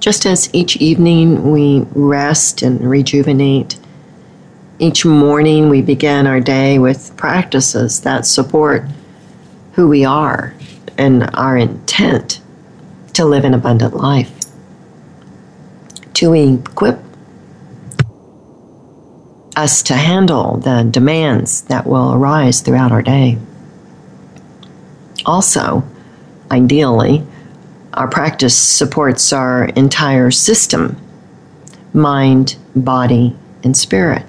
Just 0.00 0.26
as 0.26 0.52
each 0.52 0.76
evening 0.78 1.52
we 1.52 1.86
rest 1.94 2.62
and 2.62 2.80
rejuvenate, 2.80 3.78
each 4.82 5.04
morning 5.04 5.68
we 5.68 5.80
begin 5.80 6.26
our 6.26 6.40
day 6.40 6.76
with 6.76 7.16
practices 7.16 8.00
that 8.00 8.26
support 8.26 8.84
who 9.74 9.86
we 9.86 10.04
are 10.04 10.52
and 10.98 11.30
our 11.34 11.56
intent 11.56 12.40
to 13.12 13.24
live 13.24 13.44
an 13.44 13.54
abundant 13.54 13.94
life, 13.94 14.32
to 16.14 16.34
equip 16.34 16.98
us 19.54 19.84
to 19.84 19.94
handle 19.94 20.56
the 20.56 20.82
demands 20.90 21.62
that 21.62 21.86
will 21.86 22.14
arise 22.14 22.60
throughout 22.60 22.90
our 22.90 23.02
day. 23.02 23.38
Also, 25.24 25.84
ideally, 26.50 27.24
our 27.94 28.08
practice 28.08 28.58
supports 28.58 29.32
our 29.32 29.66
entire 29.66 30.32
system 30.32 30.96
mind, 31.94 32.56
body, 32.74 33.36
and 33.62 33.76
spirit. 33.76 34.24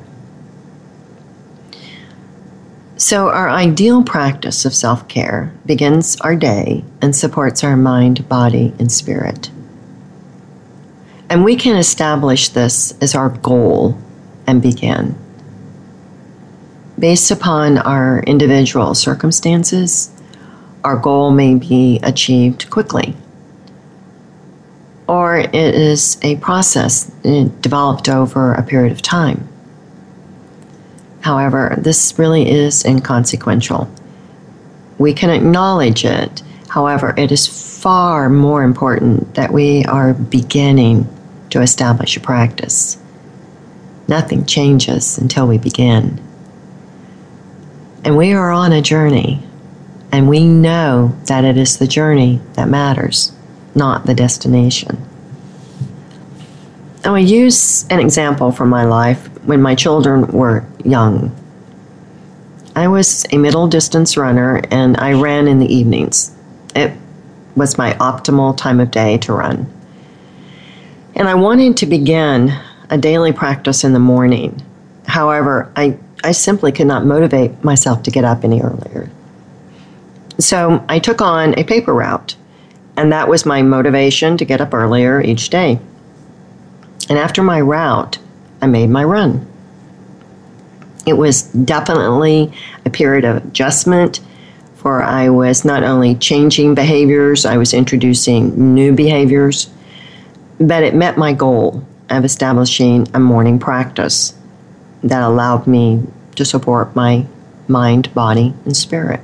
So, 2.96 3.30
our 3.30 3.50
ideal 3.50 4.04
practice 4.04 4.66
of 4.66 4.74
self 4.74 5.08
care 5.08 5.54
begins 5.66 6.20
our 6.22 6.36
day 6.36 6.86
and 7.02 7.16
supports 7.16 7.64
our 7.64 7.76
mind, 7.76 8.30
body, 8.30 8.74
and 8.78 8.92
spirit. 8.92 9.50
And 11.30 11.44
we 11.44 11.56
can 11.56 11.76
establish 11.76 12.50
this 12.50 12.94
as 13.02 13.16
our 13.16 13.30
goal 13.30 13.98
and 14.46 14.62
begin. 14.62 15.16
Based 17.00 17.32
upon 17.32 17.80
our 17.80 18.20
individual 18.22 18.94
circumstances, 18.94 20.12
our 20.84 20.96
goal 20.96 21.32
may 21.32 21.56
be 21.56 22.00
achieved 22.04 22.70
quickly, 22.70 23.16
or 25.08 25.38
it 25.38 25.56
is 25.56 26.20
a 26.22 26.36
process 26.38 27.06
developed 27.24 28.08
over 28.08 28.54
a 28.54 28.62
period 28.62 28.92
of 28.92 29.02
time. 29.02 29.48
However, 31.24 31.76
this 31.78 32.20
really 32.20 32.52
is 32.52 32.84
inconsequential. 32.84 33.90
We 34.98 35.14
can 35.14 35.30
acknowledge 35.30 36.04
it. 36.04 36.44
However, 36.68 37.14
it 37.18 37.32
is 37.32 37.48
far 37.82 38.30
more 38.30 38.62
important 38.62 39.34
that 39.36 39.54
we 39.54 39.86
are 39.86 40.14
beginning 40.14 41.08
to 41.50 41.62
establish 41.62 42.18
a 42.18 42.20
practice. 42.20 42.98
Nothing 44.10 44.46
changes 44.46 45.18
until 45.18 45.48
we 45.48 45.58
begin. 45.58 46.22
And 48.04 48.18
we 48.18 48.34
are 48.34 48.52
on 48.52 48.74
a 48.74 48.82
journey, 48.82 49.42
and 50.12 50.28
we 50.28 50.44
know 50.44 51.16
that 51.28 51.46
it 51.46 51.58
is 51.58 51.78
the 51.78 51.88
journey 51.88 52.42
that 52.56 52.68
matters, 52.68 53.32
not 53.76 54.06
the 54.06 54.14
destination. 54.14 54.98
I 57.06 57.12
will 57.12 57.20
use 57.20 57.88
an 57.90 58.02
example 58.02 58.52
from 58.52 58.68
my 58.68 58.84
life 58.84 59.30
when 59.46 59.62
my 59.62 59.76
children 59.76 60.28
were 60.28 60.66
young. 60.84 61.36
I 62.76 62.88
was 62.88 63.26
a 63.32 63.38
middle 63.38 63.68
distance 63.68 64.18
runner 64.18 64.62
and 64.72 64.98
I 64.98 65.14
ran 65.14 65.48
in 65.48 65.60
the 65.60 65.72
evenings. 65.72 66.36
It 66.76 66.94
was 67.56 67.78
my 67.78 67.94
optimal 67.94 68.58
time 68.58 68.80
of 68.80 68.92
day 68.92 69.18
to 69.20 69.34
run. 69.34 69.72
And 71.16 71.28
I 71.28 71.36
wanted 71.36 71.78
to 71.78 71.86
begin 71.86 72.52
a 72.90 72.98
daily 72.98 73.32
practice 73.32 73.84
in 73.84 73.94
the 73.94 74.00
morning. 74.00 74.60
However, 75.06 75.72
I, 75.76 75.98
I 76.24 76.32
simply 76.32 76.72
could 76.72 76.88
not 76.88 77.06
motivate 77.06 77.64
myself 77.64 78.02
to 78.04 78.12
get 78.12 78.24
up 78.24 78.44
any 78.44 78.62
earlier. 78.62 79.10
So 80.40 80.84
I 80.90 80.98
took 80.98 81.22
on 81.22 81.58
a 81.60 81.64
paper 81.64 81.94
route, 81.94 82.36
and 82.98 83.12
that 83.12 83.28
was 83.28 83.46
my 83.46 83.62
motivation 83.62 84.38
to 84.38 84.46
get 84.46 84.62
up 84.62 84.74
earlier 84.74 85.22
each 85.22 85.50
day. 85.50 85.80
And 87.10 87.20
after 87.20 87.44
my 87.44 87.62
route, 87.62 88.18
I 88.62 88.68
made 88.68 88.90
my 88.90 89.04
run. 89.04 89.46
It 91.06 91.14
was 91.14 91.44
definitely 91.44 92.52
a 92.86 92.90
period 92.90 93.26
of 93.26 93.38
adjustment 93.38 94.22
for 94.84 95.02
I 95.02 95.30
was 95.30 95.64
not 95.64 95.84
only 95.84 96.16
changing 96.16 96.76
behaviors, 96.76 97.46
I 97.46 97.56
was 97.56 97.74
introducing 97.74 98.76
new 98.76 98.92
behaviors, 98.92 99.70
but 100.60 100.84
it 100.84 100.94
met 100.94 101.18
my 101.18 101.32
goal 101.32 101.86
of 102.10 102.26
establishing 102.26 103.08
a 103.14 103.20
morning 103.20 103.60
practice 103.60 104.34
that 105.02 105.24
allowed 105.24 105.68
me 105.68 106.04
to 106.36 106.44
support 106.44 106.94
my 106.98 107.26
mind, 107.70 108.14
body, 108.14 108.54
and 108.66 108.76
spirit. 108.76 109.22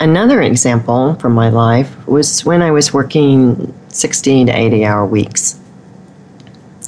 Another 0.00 0.42
example 0.42 1.14
from 1.14 1.34
my 1.34 1.48
life 1.48 2.06
was 2.08 2.44
when 2.44 2.62
I 2.62 2.72
was 2.72 2.92
working 2.92 3.72
16 3.90 4.48
to 4.48 4.52
80 4.52 4.84
hour 4.84 5.06
weeks. 5.06 5.58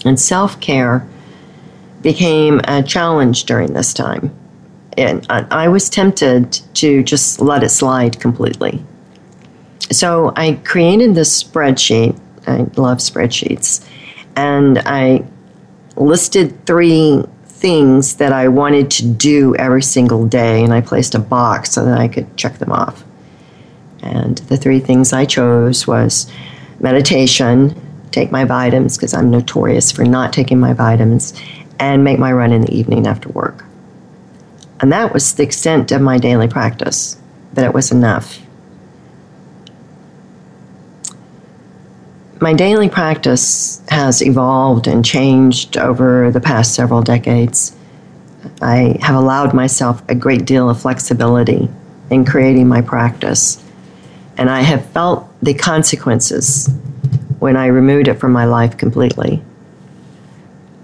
And 0.05 0.19
self 0.19 0.61
care 0.61 1.07
became 2.03 2.61
a 2.65 2.83
challenge 2.83 3.45
during 3.45 3.73
this 3.73 3.93
time. 3.93 4.37
And 4.97 5.27
I 5.31 5.69
was 5.69 5.89
tempted 5.89 6.61
to 6.75 7.03
just 7.03 7.41
let 7.41 7.63
it 7.63 7.69
slide 7.69 8.19
completely. 8.21 8.83
So 9.91 10.33
I 10.37 10.55
created 10.65 11.15
this 11.15 11.43
spreadsheet. 11.43 12.19
I 12.47 12.67
love 12.77 12.99
spreadsheets. 12.99 13.87
And 14.37 14.79
I 14.81 15.25
listed 15.97 16.67
three 16.67 17.23
things 17.45 18.17
that 18.17 18.33
I 18.33 18.49
wanted 18.49 18.91
to 18.93 19.07
do 19.07 19.55
every 19.57 19.83
single 19.83 20.27
day, 20.27 20.63
and 20.63 20.73
I 20.73 20.81
placed 20.81 21.15
a 21.15 21.19
box 21.19 21.73
so 21.73 21.85
that 21.85 21.99
I 21.99 22.07
could 22.07 22.37
check 22.37 22.59
them 22.59 22.71
off. 22.71 23.05
And 24.03 24.39
the 24.39 24.57
three 24.57 24.79
things 24.79 25.13
I 25.13 25.25
chose 25.25 25.87
was 25.87 26.31
meditation, 26.81 27.75
take 28.13 28.31
my 28.31 28.45
vitamins 28.45 28.97
because 28.97 29.13
I'm 29.13 29.31
notorious 29.31 29.91
for 29.91 30.05
not 30.05 30.33
taking 30.33 30.61
my 30.61 30.73
vitamins, 30.73 31.35
and 31.79 32.05
make 32.05 32.19
my 32.19 32.33
run 32.33 32.53
in 32.53 32.63
the 32.63 32.75
evening 32.75 33.07
after 33.07 33.29
work. 33.31 33.65
And 34.81 34.93
that 34.93 35.13
was 35.13 35.35
the 35.35 35.43
extent 35.43 35.91
of 35.93 36.01
my 36.01 36.19
daily 36.19 36.49
practice, 36.49 37.17
but 37.55 37.65
it 37.65 37.75
was 37.75 37.91
enough. 37.91 38.41
My 42.41 42.53
daily 42.53 42.89
practice 42.89 43.83
has 43.89 44.23
evolved 44.23 44.87
and 44.87 45.05
changed 45.05 45.77
over 45.77 46.31
the 46.31 46.41
past 46.41 46.75
several 46.75 47.03
decades. 47.03 47.75
I 48.63 48.97
have 49.03 49.17
allowed 49.17 49.53
myself 49.55 50.03
a 50.09 50.15
great 50.15 50.45
deal 50.45 50.71
of 50.71 50.81
flexibility 50.81 51.69
in 52.11 52.25
creating 52.25 52.69
my 52.69 52.81
practice, 52.81 53.63
and 54.37 54.49
I 54.49 54.61
have 54.61 54.87
felt 54.91 55.29
the 55.43 55.55
consequences 55.55 56.71
when 57.41 57.57
I 57.57 57.67
removed 57.67 58.07
it 58.07 58.15
from 58.15 58.31
my 58.31 58.45
life 58.45 58.77
completely 58.77 59.43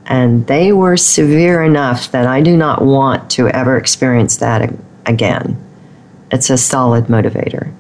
and 0.07 0.47
they 0.47 0.73
were 0.73 0.97
severe 0.97 1.63
enough 1.63 2.11
that 2.13 2.27
I 2.27 2.41
do 2.41 2.57
not 2.57 2.83
want 2.83 3.31
to 3.33 3.49
ever 3.49 3.77
experience 3.77 4.37
that 4.39 4.73
again. 5.07 5.57
It's 6.31 6.51
a 6.51 6.59
solid 6.59 7.07
motivator. 7.07 7.73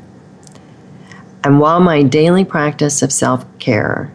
And 1.42 1.60
while 1.60 1.80
my 1.80 2.02
daily 2.02 2.44
practice 2.44 3.02
of 3.02 3.12
self 3.12 3.44
care 3.58 4.10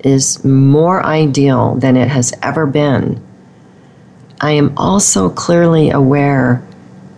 is 0.00 0.44
more 0.44 1.02
ideal 1.04 1.74
than 1.76 1.96
it 1.96 2.08
has 2.08 2.34
ever 2.42 2.66
been, 2.66 3.24
I 4.40 4.52
am 4.52 4.76
also 4.76 5.30
clearly 5.30 5.90
aware 5.90 6.62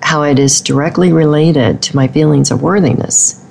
how 0.02 0.22
it 0.22 0.38
is 0.38 0.60
directly 0.60 1.12
related 1.12 1.82
to 1.82 1.96
my 1.96 2.06
feelings 2.06 2.52
of 2.52 2.62
worthiness. 2.62 3.44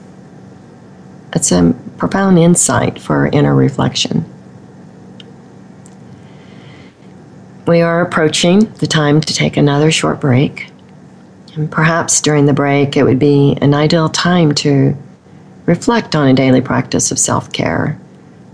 It's 1.34 1.52
a 1.52 1.76
profound 1.98 2.40
insight 2.40 3.00
for 3.00 3.28
inner 3.28 3.54
reflection. 3.54 4.26
We 7.68 7.82
are 7.82 8.02
approaching 8.02 8.60
the 8.76 8.88
time 8.88 9.20
to 9.20 9.34
take 9.34 9.58
another 9.58 9.92
short 9.92 10.22
break. 10.22 10.72
And 11.54 11.70
perhaps 11.70 12.22
during 12.22 12.46
the 12.46 12.54
break, 12.54 12.96
it 12.96 13.04
would 13.04 13.20
be 13.20 13.58
an 13.60 13.74
ideal 13.74 14.08
time 14.08 14.54
to 14.56 14.96
reflect 15.66 16.16
on 16.16 16.30
a 16.30 16.34
daily 16.34 16.62
practice 16.62 17.12
of 17.12 17.20
self 17.20 17.52
care 17.52 18.00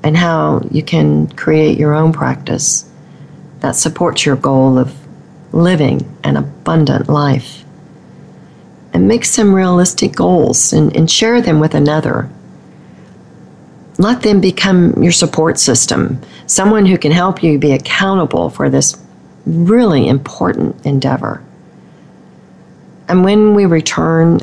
and 0.01 0.17
how 0.17 0.67
you 0.71 0.81
can 0.81 1.27
create 1.35 1.77
your 1.77 1.93
own 1.93 2.11
practice 2.11 2.89
that 3.59 3.75
supports 3.75 4.25
your 4.25 4.35
goal 4.35 4.79
of 4.79 4.91
living 5.53 6.01
an 6.23 6.35
abundant 6.35 7.07
life. 7.07 7.63
And 8.93 9.07
make 9.07 9.25
some 9.25 9.53
realistic 9.53 10.15
goals 10.15 10.73
and, 10.73 10.95
and 10.95 11.09
share 11.09 11.39
them 11.39 11.59
with 11.59 11.75
another. 11.75 12.31
Let 13.99 14.23
them 14.23 14.41
become 14.41 15.03
your 15.03 15.11
support 15.11 15.59
system, 15.59 16.19
someone 16.47 16.87
who 16.87 16.97
can 16.97 17.11
help 17.11 17.43
you 17.43 17.59
be 17.59 17.73
accountable 17.73 18.49
for 18.49 18.71
this 18.71 19.02
really 19.45 20.07
important 20.07 20.85
endeavor. 20.85 21.43
And 23.07 23.23
when 23.23 23.53
we 23.53 23.65
return, 23.65 24.39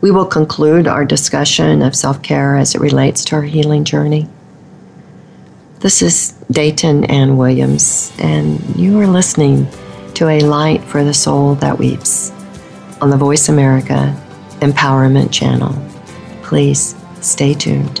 we 0.00 0.10
will 0.10 0.26
conclude 0.26 0.86
our 0.86 1.04
discussion 1.04 1.82
of 1.82 1.96
self 1.96 2.22
care 2.22 2.56
as 2.56 2.74
it 2.74 2.80
relates 2.80 3.24
to 3.26 3.36
our 3.36 3.42
healing 3.42 3.84
journey. 3.84 4.28
This 5.80 6.00
is 6.00 6.32
Dayton 6.50 7.04
Ann 7.04 7.36
Williams, 7.36 8.12
and 8.18 8.60
you 8.76 8.98
are 9.00 9.06
listening 9.06 9.66
to 10.14 10.28
A 10.28 10.40
Light 10.40 10.82
for 10.84 11.04
the 11.04 11.12
Soul 11.12 11.54
That 11.56 11.78
Weeps 11.78 12.30
on 13.00 13.10
the 13.10 13.16
Voice 13.16 13.48
America 13.48 14.14
Empowerment 14.60 15.32
Channel. 15.32 15.74
Please 16.42 16.94
stay 17.20 17.52
tuned. 17.52 18.00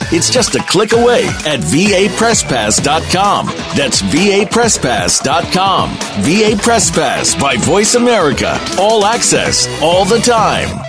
It's 0.11 0.29
just 0.29 0.55
a 0.55 0.63
click 0.63 0.93
away 0.93 1.25
at 1.45 1.59
vapresspass.com. 1.59 3.45
That's 3.75 4.01
vapresspass.com. 4.01 5.89
VA 6.21 6.61
Press 6.61 6.91
Pass 6.91 7.35
by 7.35 7.57
Voice 7.57 7.95
America. 7.95 8.59
All 8.77 9.05
access, 9.05 9.67
all 9.81 10.03
the 10.05 10.19
time 10.19 10.31
time. 10.31 10.85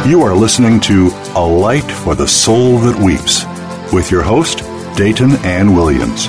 You 0.08 0.22
are 0.22 0.36
listening 0.36 0.80
to 0.82 1.10
A 1.36 1.42
Light 1.42 1.92
for 1.92 2.14
the 2.14 2.28
Soul 2.28 2.78
That 2.78 3.02
Weeps 3.04 3.46
with 3.92 4.12
your 4.12 4.22
host, 4.22 4.60
Dayton 4.96 5.32
Ann 5.38 5.74
Williams. 5.74 6.28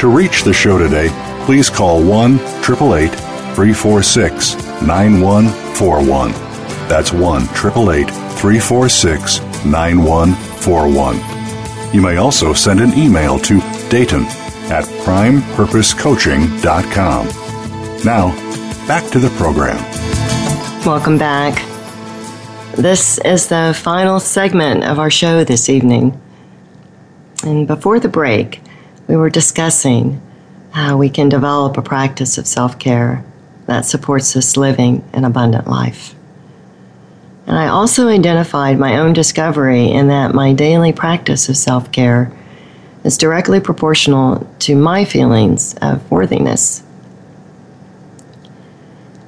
To 0.00 0.08
reach 0.08 0.42
the 0.42 0.52
show 0.52 0.76
today, 0.76 1.10
please 1.46 1.70
call 1.70 2.02
1 2.02 2.34
888 2.34 3.10
346 3.54 4.56
9141. 4.82 6.32
That's 6.88 7.12
1 7.12 7.42
888 7.42 8.10
346 8.40 9.55
9141. 9.70 11.94
You 11.94 12.02
may 12.02 12.16
also 12.16 12.52
send 12.52 12.80
an 12.80 12.92
email 12.98 13.38
to 13.40 13.60
Dayton 13.88 14.26
at 14.68 14.84
primepurposecoaching.com. 15.04 17.28
Now, 18.04 18.30
back 18.86 19.10
to 19.12 19.18
the 19.18 19.30
program. 19.36 19.76
Welcome 20.84 21.16
back. 21.18 21.62
This 22.76 23.18
is 23.18 23.48
the 23.48 23.76
final 23.80 24.20
segment 24.20 24.84
of 24.84 24.98
our 24.98 25.10
show 25.10 25.44
this 25.44 25.68
evening. 25.68 26.20
And 27.42 27.66
before 27.66 28.00
the 28.00 28.08
break, 28.08 28.60
we 29.08 29.16
were 29.16 29.30
discussing 29.30 30.20
how 30.72 30.98
we 30.98 31.08
can 31.08 31.28
develop 31.28 31.78
a 31.78 31.82
practice 31.82 32.38
of 32.38 32.46
self 32.46 32.78
care 32.78 33.24
that 33.66 33.86
supports 33.86 34.36
us 34.36 34.56
living 34.56 35.04
an 35.12 35.24
abundant 35.24 35.68
life. 35.68 36.15
And 37.46 37.56
I 37.56 37.68
also 37.68 38.08
identified 38.08 38.78
my 38.78 38.98
own 38.98 39.12
discovery 39.12 39.90
in 39.90 40.08
that 40.08 40.34
my 40.34 40.52
daily 40.52 40.92
practice 40.92 41.48
of 41.48 41.56
self 41.56 41.92
care 41.92 42.32
is 43.04 43.16
directly 43.16 43.60
proportional 43.60 44.46
to 44.60 44.74
my 44.74 45.04
feelings 45.04 45.74
of 45.80 46.10
worthiness 46.10 46.82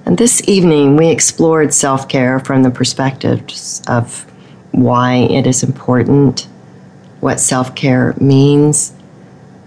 and 0.09 0.17
this 0.17 0.41
evening, 0.49 0.97
we 0.97 1.11
explored 1.11 1.75
self 1.75 2.09
care 2.09 2.41
from 2.41 2.63
the 2.63 2.71
perspectives 2.71 3.83
of 3.89 4.25
why 4.71 5.17
it 5.17 5.47
is 5.47 5.63
important, 5.63 6.49
what 7.21 7.39
self 7.39 7.75
care 7.75 8.15
means, 8.19 8.95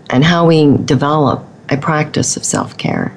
and 0.10 0.24
how 0.24 0.48
we 0.48 0.78
develop 0.78 1.46
a 1.70 1.78
practice 1.78 2.38
of 2.38 2.44
self 2.44 2.76
care. 2.76 3.16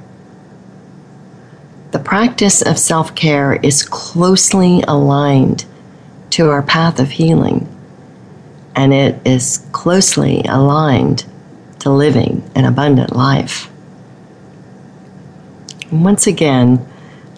The 1.95 2.01
practice 2.01 2.61
of 2.61 2.77
self 2.77 3.15
care 3.15 3.53
is 3.53 3.85
closely 3.85 4.83
aligned 4.89 5.65
to 6.31 6.51
our 6.51 6.61
path 6.61 6.99
of 6.99 7.09
healing, 7.09 7.69
and 8.75 8.93
it 8.93 9.25
is 9.25 9.65
closely 9.71 10.43
aligned 10.49 11.25
to 11.79 11.91
living 11.91 12.51
an 12.57 12.65
abundant 12.65 13.15
life. 13.15 13.71
Once 15.93 16.27
again, 16.27 16.85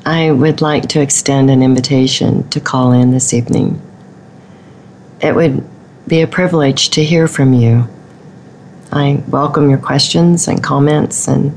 I 0.06 0.30
would 0.30 0.62
like 0.62 0.88
to 0.88 1.02
extend 1.02 1.50
an 1.50 1.62
invitation 1.62 2.48
to 2.48 2.58
call 2.58 2.92
in 2.92 3.10
this 3.10 3.34
evening. 3.34 3.78
It 5.20 5.34
would 5.34 5.68
be 6.08 6.22
a 6.22 6.26
privilege 6.26 6.88
to 6.92 7.04
hear 7.04 7.28
from 7.28 7.52
you. 7.52 7.86
I 8.90 9.22
welcome 9.28 9.68
your 9.68 9.80
questions 9.80 10.48
and 10.48 10.64
comments 10.64 11.28
and 11.28 11.52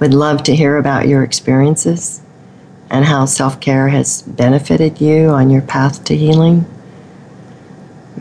would 0.00 0.14
love 0.14 0.42
to 0.44 0.54
hear 0.54 0.76
about 0.76 1.08
your 1.08 1.22
experiences 1.22 2.22
and 2.90 3.04
how 3.04 3.24
self 3.24 3.60
care 3.60 3.88
has 3.88 4.22
benefited 4.22 5.00
you 5.00 5.28
on 5.28 5.50
your 5.50 5.62
path 5.62 6.04
to 6.04 6.16
healing. 6.16 6.64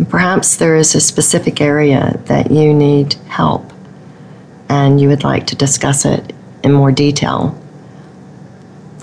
Perhaps 0.10 0.58
there 0.58 0.76
is 0.76 0.94
a 0.96 1.02
specific 1.02 1.62
area 1.62 2.20
that 2.26 2.52
you 2.52 2.74
need 2.74 3.14
help 3.28 3.72
and 4.70 5.00
you 5.00 5.08
would 5.08 5.24
like 5.24 5.48
to 5.48 5.56
discuss 5.56 6.06
it 6.06 6.34
in 6.64 6.72
more 6.74 6.92
detail 6.92 7.60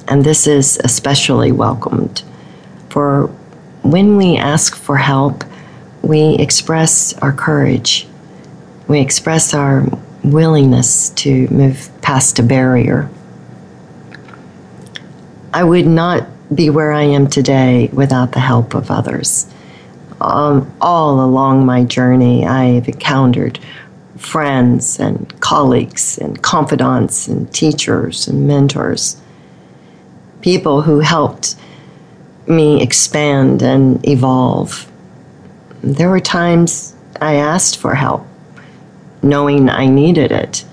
and 0.08 0.24
this 0.24 0.46
is 0.46 0.78
especially 0.84 1.52
welcomed. 1.52 2.22
For 2.90 3.26
when 3.82 4.16
we 4.16 4.36
ask 4.36 4.76
for 4.76 4.96
help, 4.96 5.44
we 6.02 6.34
express 6.36 7.16
our 7.18 7.32
courage, 7.32 8.06
we 8.86 9.00
express 9.00 9.54
our 9.54 9.86
willingness 10.22 11.10
to 11.10 11.48
move 11.48 11.90
past 12.04 12.38
a 12.38 12.42
barrier. 12.42 13.08
I 15.52 15.64
would 15.64 15.86
not 15.86 16.28
be 16.54 16.68
where 16.68 16.92
I 16.92 17.02
am 17.02 17.26
today 17.26 17.88
without 17.92 18.32
the 18.32 18.40
help 18.40 18.74
of 18.74 18.90
others. 18.90 19.46
Um, 20.20 20.70
all 20.80 21.24
along 21.24 21.64
my 21.64 21.82
journey, 21.84 22.46
I've 22.46 22.86
encountered 22.86 23.58
friends 24.18 25.00
and 25.00 25.40
colleagues 25.40 26.18
and 26.18 26.40
confidants 26.42 27.26
and 27.26 27.52
teachers 27.52 28.28
and 28.28 28.46
mentors 28.46 29.16
people 30.44 30.82
who 30.82 31.00
helped 31.00 31.56
me 32.46 32.82
expand 32.82 33.62
and 33.62 34.06
evolve. 34.06 34.86
There 35.82 36.10
were 36.10 36.20
times 36.20 36.94
I 37.18 37.36
asked 37.36 37.78
for 37.78 37.94
help, 37.94 38.26
knowing 39.22 39.70
I 39.70 39.86
needed 39.86 40.32
it. 40.32 40.66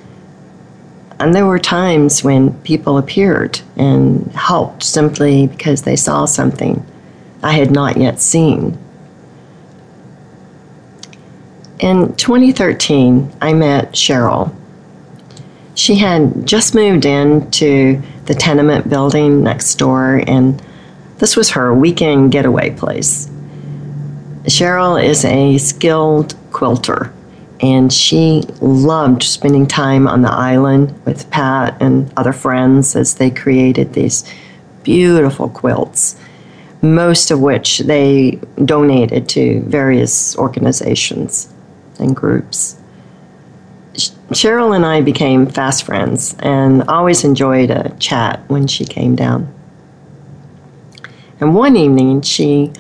And 1.21 1.35
there 1.35 1.45
were 1.45 1.59
times 1.59 2.23
when 2.23 2.51
people 2.61 2.97
appeared 2.97 3.61
and 3.77 4.31
helped 4.31 4.81
simply 4.81 5.45
because 5.45 5.83
they 5.83 5.95
saw 5.95 6.25
something 6.25 6.83
I 7.43 7.53
had 7.53 7.69
not 7.69 7.97
yet 7.97 8.19
seen. 8.19 8.75
In 11.79 12.15
2013, 12.15 13.33
I 13.39 13.53
met 13.53 13.91
Cheryl. 13.91 14.51
She 15.75 15.93
had 15.93 16.47
just 16.47 16.73
moved 16.73 17.05
into 17.05 18.01
the 18.25 18.33
tenement 18.33 18.89
building 18.89 19.43
next 19.43 19.75
door, 19.75 20.23
and 20.25 20.59
this 21.19 21.37
was 21.37 21.51
her 21.51 21.71
weekend 21.71 22.31
getaway 22.31 22.71
place. 22.71 23.29
Cheryl 24.45 25.03
is 25.03 25.23
a 25.23 25.59
skilled 25.59 26.33
quilter, 26.51 27.13
and 27.61 27.93
she 27.93 28.43
loved 28.59 29.21
spending 29.21 29.67
time 29.67 30.07
on 30.07 30.23
the 30.23 30.31
island 30.31 30.99
with 31.05 31.29
Pat 31.29 31.79
and 31.79 32.11
other 32.17 32.33
friends 32.33 32.95
as 32.95 33.15
they 33.15 33.29
created 33.29 33.93
these 33.93 34.23
beautiful 34.83 35.47
quilts, 35.47 36.15
most 36.81 37.29
of 37.29 37.39
which 37.39 37.79
they 37.79 38.39
donated 38.65 39.29
to 39.29 39.61
various 39.61 40.35
organizations 40.37 41.53
and 41.99 42.15
groups. 42.15 42.77
Cheryl 44.31 44.75
and 44.75 44.85
I 44.85 45.01
became 45.01 45.45
fast 45.45 45.83
friends 45.83 46.35
and 46.39 46.83
always 46.83 47.23
enjoyed 47.23 47.69
a 47.69 47.95
chat 47.99 48.39
when 48.47 48.65
she 48.65 48.85
came 48.85 49.15
down. 49.15 49.53
And 51.39 51.53
one 51.53 51.75
evening, 51.75 52.21
she 52.21 52.71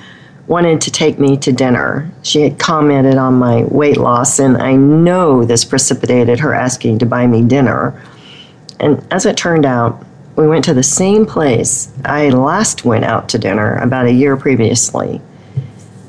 wanted 0.51 0.81
to 0.81 0.91
take 0.91 1.17
me 1.17 1.37
to 1.37 1.53
dinner. 1.53 2.11
She 2.23 2.41
had 2.41 2.59
commented 2.59 3.15
on 3.15 3.35
my 3.35 3.63
weight 3.63 3.95
loss, 3.95 4.37
and 4.37 4.57
I 4.57 4.75
know 4.75 5.45
this 5.45 5.63
precipitated 5.63 6.41
her 6.41 6.53
asking 6.53 6.99
to 6.99 7.05
buy 7.05 7.25
me 7.25 7.41
dinner. 7.41 8.03
And 8.77 9.01
as 9.11 9.25
it 9.25 9.37
turned 9.37 9.65
out, 9.65 10.05
we 10.35 10.45
went 10.45 10.65
to 10.65 10.73
the 10.73 10.83
same 10.83 11.25
place 11.25 11.89
I 12.03 12.31
last 12.31 12.83
went 12.83 13.05
out 13.05 13.29
to 13.29 13.37
dinner 13.37 13.77
about 13.77 14.07
a 14.07 14.11
year 14.11 14.35
previously, 14.35 15.21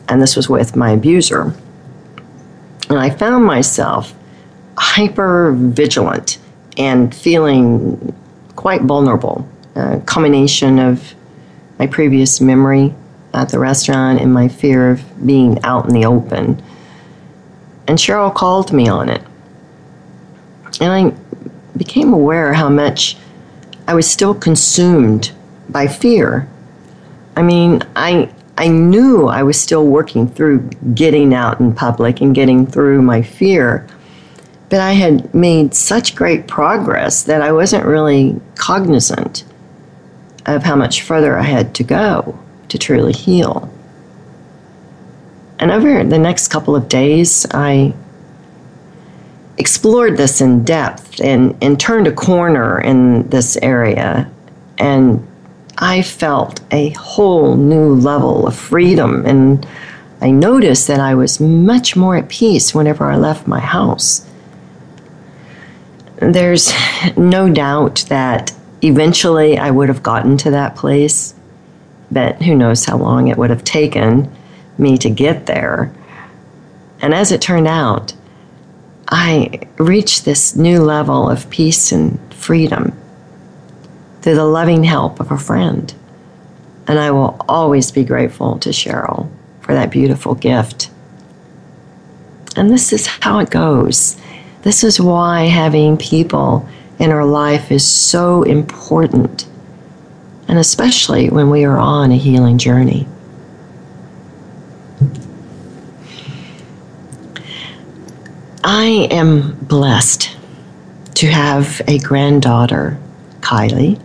and 0.08 0.20
this 0.20 0.34
was 0.34 0.48
with 0.48 0.74
my 0.74 0.90
abuser. 0.90 1.54
And 2.90 2.98
I 2.98 3.10
found 3.10 3.44
myself 3.44 4.12
hyper 4.76 5.52
vigilant 5.56 6.40
and 6.76 7.14
feeling 7.14 8.12
quite 8.56 8.82
vulnerable. 8.82 9.48
A 9.76 10.00
combination 10.00 10.80
of 10.80 11.14
my 11.78 11.86
previous 11.86 12.40
memory 12.40 12.92
at 13.34 13.48
the 13.48 13.58
restaurant 13.58 14.20
and 14.20 14.32
my 14.32 14.48
fear 14.48 14.90
of 14.90 15.26
being 15.26 15.62
out 15.64 15.86
in 15.86 15.94
the 15.94 16.04
open. 16.04 16.62
And 17.88 17.98
Cheryl 17.98 18.34
called 18.34 18.72
me 18.72 18.88
on 18.88 19.08
it. 19.08 19.22
And 20.80 20.92
I 20.92 21.76
became 21.76 22.12
aware 22.12 22.52
how 22.52 22.68
much 22.68 23.16
I 23.88 23.94
was 23.94 24.10
still 24.10 24.34
consumed 24.34 25.32
by 25.68 25.86
fear. 25.86 26.48
I 27.36 27.42
mean, 27.42 27.82
I 27.96 28.30
I 28.58 28.68
knew 28.68 29.28
I 29.28 29.42
was 29.42 29.58
still 29.58 29.86
working 29.86 30.28
through 30.28 30.60
getting 30.94 31.32
out 31.32 31.58
in 31.58 31.74
public 31.74 32.20
and 32.20 32.34
getting 32.34 32.66
through 32.66 33.00
my 33.02 33.22
fear. 33.22 33.86
But 34.68 34.80
I 34.80 34.92
had 34.92 35.34
made 35.34 35.74
such 35.74 36.14
great 36.14 36.46
progress 36.46 37.24
that 37.24 37.42
I 37.42 37.52
wasn't 37.52 37.86
really 37.86 38.40
cognizant 38.54 39.44
of 40.46 40.62
how 40.62 40.76
much 40.76 41.02
further 41.02 41.38
I 41.38 41.42
had 41.42 41.74
to 41.76 41.84
go 41.84 42.38
to 42.72 42.78
truly 42.78 43.12
heal. 43.12 43.70
And 45.58 45.70
over 45.70 46.02
the 46.02 46.18
next 46.18 46.48
couple 46.48 46.74
of 46.74 46.88
days, 46.88 47.46
I 47.52 47.92
explored 49.58 50.16
this 50.16 50.40
in 50.40 50.64
depth 50.64 51.20
and, 51.20 51.54
and 51.62 51.78
turned 51.78 52.06
a 52.06 52.12
corner 52.12 52.80
in 52.80 53.28
this 53.28 53.58
area. 53.58 54.30
And 54.78 55.26
I 55.76 56.00
felt 56.00 56.62
a 56.72 56.90
whole 56.90 57.56
new 57.56 57.94
level 57.94 58.46
of 58.46 58.56
freedom. 58.56 59.26
And 59.26 59.66
I 60.22 60.30
noticed 60.30 60.88
that 60.88 60.98
I 60.98 61.14
was 61.14 61.40
much 61.40 61.94
more 61.94 62.16
at 62.16 62.30
peace 62.30 62.74
whenever 62.74 63.04
I 63.04 63.16
left 63.16 63.46
my 63.46 63.60
house. 63.60 64.26
There's 66.16 66.72
no 67.18 67.52
doubt 67.52 68.06
that 68.08 68.52
eventually 68.80 69.58
I 69.58 69.70
would 69.70 69.88
have 69.88 70.02
gotten 70.02 70.38
to 70.38 70.50
that 70.52 70.74
place 70.74 71.34
but 72.12 72.42
who 72.42 72.54
knows 72.54 72.84
how 72.84 72.98
long 72.98 73.28
it 73.28 73.38
would 73.38 73.50
have 73.50 73.64
taken 73.64 74.30
me 74.76 74.98
to 74.98 75.08
get 75.08 75.46
there. 75.46 75.92
And 77.00 77.14
as 77.14 77.32
it 77.32 77.40
turned 77.40 77.66
out, 77.66 78.12
I 79.08 79.60
reached 79.78 80.24
this 80.24 80.54
new 80.54 80.82
level 80.82 81.28
of 81.28 81.48
peace 81.50 81.90
and 81.90 82.20
freedom 82.32 82.96
through 84.20 84.36
the 84.36 84.44
loving 84.44 84.84
help 84.84 85.20
of 85.20 85.30
a 85.30 85.38
friend. 85.38 85.92
And 86.86 86.98
I 86.98 87.10
will 87.10 87.36
always 87.48 87.90
be 87.90 88.04
grateful 88.04 88.58
to 88.58 88.70
Cheryl 88.70 89.30
for 89.60 89.74
that 89.74 89.90
beautiful 89.90 90.34
gift. 90.34 90.90
And 92.56 92.70
this 92.70 92.92
is 92.92 93.06
how 93.06 93.38
it 93.38 93.50
goes. 93.50 94.16
This 94.62 94.84
is 94.84 95.00
why 95.00 95.44
having 95.44 95.96
people 95.96 96.68
in 96.98 97.10
our 97.10 97.24
life 97.24 97.72
is 97.72 97.86
so 97.86 98.42
important 98.42 99.46
and 100.52 100.58
especially 100.58 101.30
when 101.30 101.48
we 101.48 101.64
are 101.64 101.78
on 101.78 102.12
a 102.12 102.16
healing 102.18 102.58
journey. 102.58 103.08
I 108.62 109.08
am 109.10 109.56
blessed 109.62 110.36
to 111.14 111.26
have 111.28 111.80
a 111.88 111.98
granddaughter, 112.00 113.00
Kylie, 113.40 113.98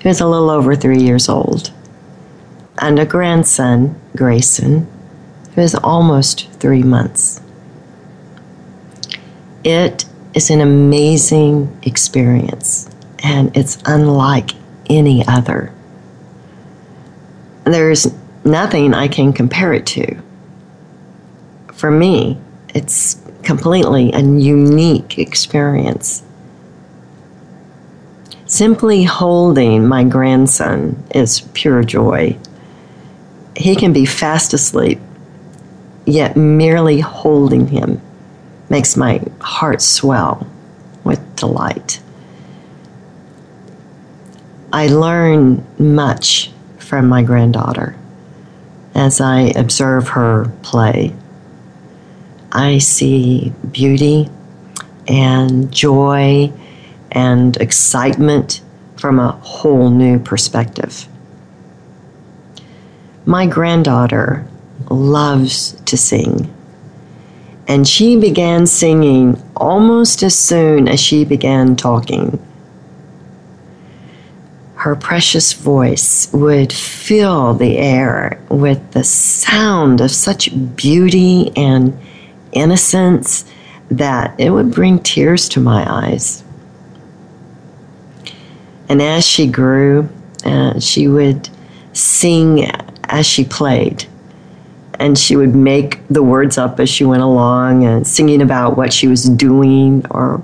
who 0.00 0.08
is 0.08 0.22
a 0.22 0.26
little 0.26 0.48
over 0.48 0.74
three 0.74 1.02
years 1.02 1.28
old, 1.28 1.70
and 2.78 2.98
a 2.98 3.04
grandson, 3.04 4.00
Grayson, 4.16 4.90
who 5.54 5.60
is 5.60 5.74
almost 5.74 6.50
three 6.60 6.82
months. 6.82 7.42
It 9.64 10.06
is 10.32 10.48
an 10.48 10.62
amazing 10.62 11.78
experience, 11.82 12.88
and 13.22 13.54
it's 13.54 13.76
unlike 13.84 14.52
any 14.96 15.26
other. 15.26 15.72
There's 17.64 18.12
nothing 18.44 18.94
I 18.94 19.08
can 19.08 19.32
compare 19.32 19.72
it 19.72 19.86
to. 19.86 20.16
For 21.72 21.90
me, 21.90 22.38
it's 22.74 23.20
completely 23.42 24.12
a 24.12 24.20
unique 24.20 25.18
experience. 25.18 26.22
Simply 28.46 29.04
holding 29.04 29.88
my 29.88 30.04
grandson 30.04 31.02
is 31.14 31.40
pure 31.54 31.82
joy. 31.82 32.36
He 33.56 33.76
can 33.76 33.92
be 33.92 34.04
fast 34.04 34.52
asleep, 34.52 35.00
yet 36.04 36.36
merely 36.36 37.00
holding 37.00 37.68
him 37.68 38.00
makes 38.68 38.96
my 38.96 39.22
heart 39.40 39.80
swell 39.80 40.46
with 41.04 41.20
delight. 41.36 42.00
I 44.74 44.86
learn 44.86 45.66
much 45.78 46.50
from 46.78 47.06
my 47.06 47.22
granddaughter 47.22 47.94
as 48.94 49.20
I 49.20 49.52
observe 49.54 50.08
her 50.08 50.50
play. 50.62 51.14
I 52.50 52.78
see 52.78 53.52
beauty 53.70 54.30
and 55.06 55.70
joy 55.70 56.52
and 57.10 57.54
excitement 57.58 58.62
from 58.96 59.18
a 59.18 59.32
whole 59.32 59.90
new 59.90 60.18
perspective. 60.18 61.06
My 63.26 63.46
granddaughter 63.46 64.46
loves 64.90 65.72
to 65.82 65.98
sing, 65.98 66.52
and 67.68 67.86
she 67.86 68.16
began 68.16 68.66
singing 68.66 69.42
almost 69.54 70.22
as 70.22 70.38
soon 70.38 70.88
as 70.88 70.98
she 70.98 71.26
began 71.26 71.76
talking 71.76 72.40
her 74.82 74.96
precious 74.96 75.52
voice 75.52 76.28
would 76.32 76.72
fill 76.72 77.54
the 77.54 77.78
air 77.78 78.42
with 78.48 78.90
the 78.90 79.04
sound 79.04 80.00
of 80.00 80.10
such 80.10 80.50
beauty 80.74 81.52
and 81.54 81.96
innocence 82.50 83.44
that 83.92 84.34
it 84.40 84.50
would 84.50 84.74
bring 84.74 84.98
tears 84.98 85.48
to 85.48 85.60
my 85.60 85.88
eyes. 85.88 86.42
And 88.88 89.00
as 89.00 89.24
she 89.24 89.46
grew, 89.46 90.08
uh, 90.44 90.80
she 90.80 91.06
would 91.06 91.48
sing 91.92 92.68
as 93.04 93.24
she 93.24 93.44
played. 93.44 94.04
And 94.98 95.16
she 95.16 95.36
would 95.36 95.54
make 95.54 96.00
the 96.08 96.24
words 96.24 96.58
up 96.58 96.80
as 96.80 96.90
she 96.90 97.04
went 97.04 97.22
along 97.22 97.84
and 97.84 98.04
singing 98.04 98.42
about 98.42 98.76
what 98.76 98.92
she 98.92 99.06
was 99.06 99.28
doing 99.28 100.04
or 100.10 100.38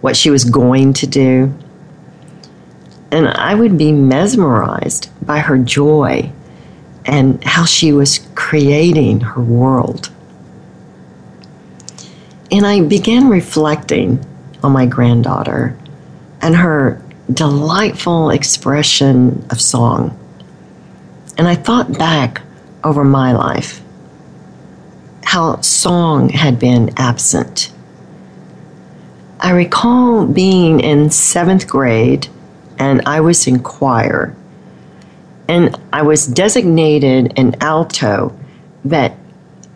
what 0.00 0.16
she 0.16 0.30
was 0.30 0.42
going 0.44 0.94
to 0.94 1.06
do 1.06 1.54
and 3.14 3.28
I 3.28 3.54
would 3.54 3.78
be 3.78 3.92
mesmerized 3.92 5.08
by 5.24 5.38
her 5.38 5.56
joy 5.56 6.32
and 7.04 7.42
how 7.44 7.64
she 7.64 7.92
was 7.92 8.26
creating 8.34 9.20
her 9.20 9.40
world. 9.40 10.10
And 12.50 12.66
I 12.66 12.80
began 12.80 13.28
reflecting 13.28 14.18
on 14.64 14.72
my 14.72 14.86
granddaughter 14.86 15.78
and 16.42 16.56
her 16.56 17.00
delightful 17.32 18.30
expression 18.30 19.46
of 19.48 19.60
song. 19.60 20.18
And 21.38 21.46
I 21.46 21.54
thought 21.54 21.96
back 21.96 22.42
over 22.82 23.04
my 23.04 23.32
life 23.32 23.80
how 25.22 25.60
song 25.60 26.30
had 26.30 26.58
been 26.58 26.90
absent. 26.96 27.72
I 29.38 29.50
recall 29.50 30.26
being 30.26 30.80
in 30.80 31.10
seventh 31.10 31.68
grade 31.68 32.28
and 32.78 33.02
I 33.06 33.20
was 33.20 33.46
in 33.46 33.62
choir. 33.62 34.34
And 35.48 35.76
I 35.92 36.02
was 36.02 36.26
designated 36.26 37.38
an 37.38 37.56
alto, 37.60 38.36
but 38.84 39.12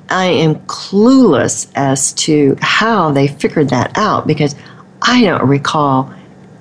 I 0.08 0.26
am 0.26 0.56
clueless 0.66 1.70
as 1.74 2.12
to 2.14 2.56
how 2.60 3.10
they 3.10 3.28
figured 3.28 3.70
that 3.70 3.96
out 3.96 4.26
because 4.26 4.54
I 5.02 5.22
don't 5.22 5.46
recall 5.46 6.12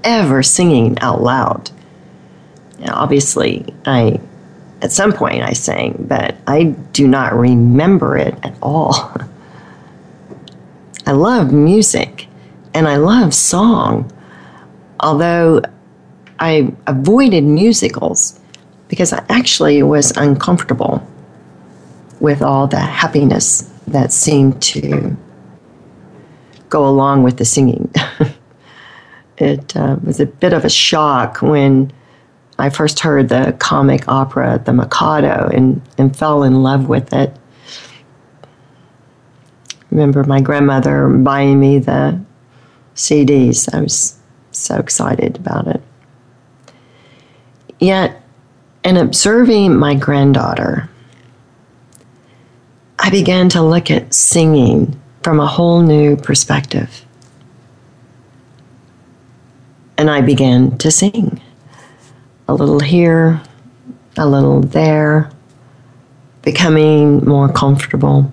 ever 0.03 0.43
singing 0.43 0.99
out 0.99 1.21
loud. 1.21 1.71
Now, 2.79 2.95
obviously, 2.95 3.65
I 3.85 4.19
at 4.81 4.91
some 4.91 5.11
point 5.11 5.41
I 5.41 5.53
sang, 5.53 6.05
but 6.07 6.35
I 6.45 6.65
do 6.93 7.07
not 7.07 7.33
remember 7.33 8.17
it 8.17 8.35
at 8.43 8.53
all. 8.61 8.93
I 11.07 11.11
love 11.11 11.53
music 11.53 12.27
and 12.73 12.87
I 12.87 12.97
love 12.97 13.33
song, 13.33 14.11
although 14.99 15.61
I 16.39 16.73
avoided 16.85 17.43
musicals 17.43 18.39
because 18.87 19.13
I 19.13 19.23
actually 19.29 19.83
was 19.83 20.11
uncomfortable 20.15 21.05
with 22.19 22.41
all 22.41 22.67
the 22.67 22.79
happiness 22.79 23.69
that 23.87 24.11
seemed 24.11 24.61
to 24.61 25.15
go 26.69 26.87
along 26.87 27.23
with 27.23 27.37
the 27.37 27.45
singing. 27.45 27.93
it 29.37 29.75
uh, 29.75 29.97
was 30.03 30.19
a 30.19 30.25
bit 30.25 30.53
of 30.53 30.65
a 30.65 30.69
shock 30.69 31.41
when 31.41 31.91
I 32.59 32.69
first 32.69 32.99
heard 32.99 33.29
the 33.29 33.55
comic 33.59 34.07
opera 34.07 34.61
The 34.63 34.73
Mikado 34.73 35.49
and, 35.53 35.81
and 35.97 36.15
fell 36.15 36.43
in 36.43 36.63
love 36.63 36.89
with 36.89 37.13
it. 37.13 37.35
Remember 39.91 40.23
my 40.23 40.41
grandmother 40.41 41.07
buying 41.07 41.59
me 41.59 41.79
the 41.79 42.19
CDs. 42.95 43.73
I 43.73 43.81
was 43.81 44.17
so 44.51 44.77
excited 44.77 45.37
about 45.37 45.67
it. 45.67 45.81
Yet, 47.79 48.21
in 48.83 48.97
observing 48.97 49.75
my 49.77 49.95
granddaughter, 49.95 50.89
I 52.99 53.09
began 53.09 53.49
to 53.49 53.61
look 53.61 53.91
at 53.91 54.13
singing 54.13 54.99
from 55.23 55.39
a 55.39 55.45
whole 55.45 55.81
new 55.81 56.15
perspective. 56.15 57.05
And 59.97 60.09
I 60.09 60.21
began 60.21 60.77
to 60.79 60.91
sing 60.91 61.41
a 62.47 62.53
little 62.53 62.79
here, 62.79 63.41
a 64.17 64.27
little 64.27 64.61
there, 64.61 65.29
becoming 66.41 67.25
more 67.25 67.51
comfortable. 67.51 68.31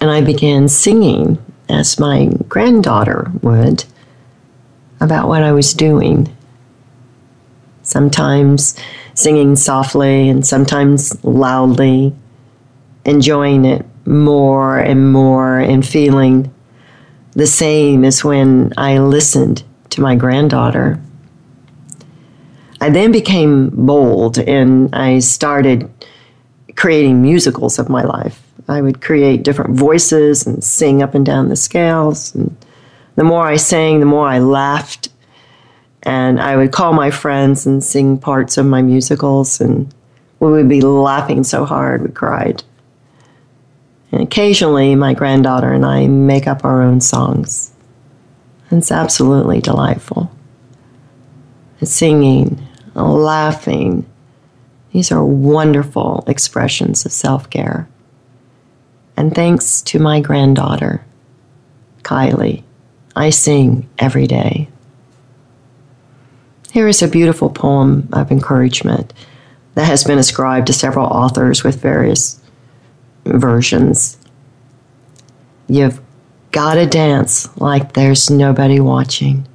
And 0.00 0.10
I 0.10 0.20
began 0.20 0.68
singing 0.68 1.38
as 1.68 2.00
my 2.00 2.30
granddaughter 2.48 3.30
would 3.42 3.84
about 5.00 5.28
what 5.28 5.42
I 5.42 5.52
was 5.52 5.72
doing. 5.74 6.34
Sometimes 7.82 8.76
singing 9.14 9.56
softly 9.56 10.28
and 10.28 10.46
sometimes 10.46 11.22
loudly, 11.24 12.14
enjoying 13.04 13.64
it 13.64 13.84
more 14.06 14.78
and 14.78 15.12
more 15.12 15.58
and 15.58 15.86
feeling 15.86 16.52
the 17.32 17.46
same 17.46 18.04
as 18.04 18.24
when 18.24 18.72
I 18.76 18.98
listened 18.98 19.62
to 19.90 20.00
my 20.00 20.16
granddaughter. 20.16 21.00
I 22.80 22.90
then 22.90 23.12
became 23.12 23.70
bold 23.70 24.38
and 24.38 24.94
I 24.94 25.18
started 25.18 25.90
creating 26.76 27.22
musicals 27.22 27.78
of 27.78 27.88
my 27.88 28.02
life. 28.02 28.42
I 28.68 28.80
would 28.80 29.00
create 29.02 29.42
different 29.42 29.76
voices 29.76 30.46
and 30.46 30.64
sing 30.64 31.02
up 31.02 31.14
and 31.14 31.26
down 31.26 31.48
the 31.48 31.56
scales. 31.56 32.34
And 32.34 32.56
the 33.20 33.24
more 33.24 33.46
I 33.46 33.56
sang, 33.56 34.00
the 34.00 34.06
more 34.06 34.26
I 34.26 34.38
laughed. 34.38 35.10
And 36.04 36.40
I 36.40 36.56
would 36.56 36.72
call 36.72 36.94
my 36.94 37.10
friends 37.10 37.66
and 37.66 37.84
sing 37.84 38.16
parts 38.16 38.56
of 38.56 38.64
my 38.64 38.80
musicals, 38.80 39.60
and 39.60 39.94
we 40.38 40.50
would 40.50 40.70
be 40.70 40.80
laughing 40.80 41.44
so 41.44 41.66
hard 41.66 42.00
we 42.00 42.08
cried. 42.08 42.64
And 44.10 44.22
occasionally, 44.22 44.94
my 44.94 45.12
granddaughter 45.12 45.70
and 45.70 45.84
I 45.84 46.06
make 46.06 46.46
up 46.46 46.64
our 46.64 46.80
own 46.80 47.02
songs. 47.02 47.72
It's 48.70 48.90
absolutely 48.90 49.60
delightful. 49.60 50.34
singing, 51.82 52.66
laughing, 52.94 54.06
these 54.94 55.12
are 55.12 55.22
wonderful 55.22 56.24
expressions 56.26 57.04
of 57.04 57.12
self 57.12 57.50
care. 57.50 57.86
And 59.14 59.34
thanks 59.34 59.82
to 59.82 59.98
my 59.98 60.20
granddaughter, 60.20 61.04
Kylie, 62.02 62.64
I 63.20 63.28
sing 63.28 63.86
every 63.98 64.26
day. 64.26 64.66
Here 66.72 66.88
is 66.88 67.02
a 67.02 67.08
beautiful 67.08 67.50
poem 67.50 68.08
of 68.14 68.32
encouragement 68.32 69.12
that 69.74 69.84
has 69.84 70.04
been 70.04 70.18
ascribed 70.18 70.68
to 70.68 70.72
several 70.72 71.04
authors 71.04 71.62
with 71.62 71.82
various 71.82 72.40
versions. 73.26 74.16
You've 75.68 76.00
got 76.50 76.76
to 76.76 76.86
dance 76.86 77.54
like 77.58 77.92
there's 77.92 78.30
nobody 78.30 78.80
watching. 78.80 79.46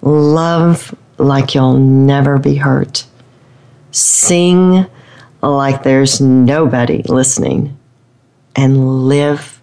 Love 0.00 0.92
like 1.18 1.54
you'll 1.54 1.78
never 1.78 2.36
be 2.36 2.56
hurt. 2.56 3.06
Sing 3.92 4.86
like 5.40 5.84
there's 5.84 6.20
nobody 6.20 7.04
listening. 7.04 7.78
And 8.56 9.06
live 9.06 9.62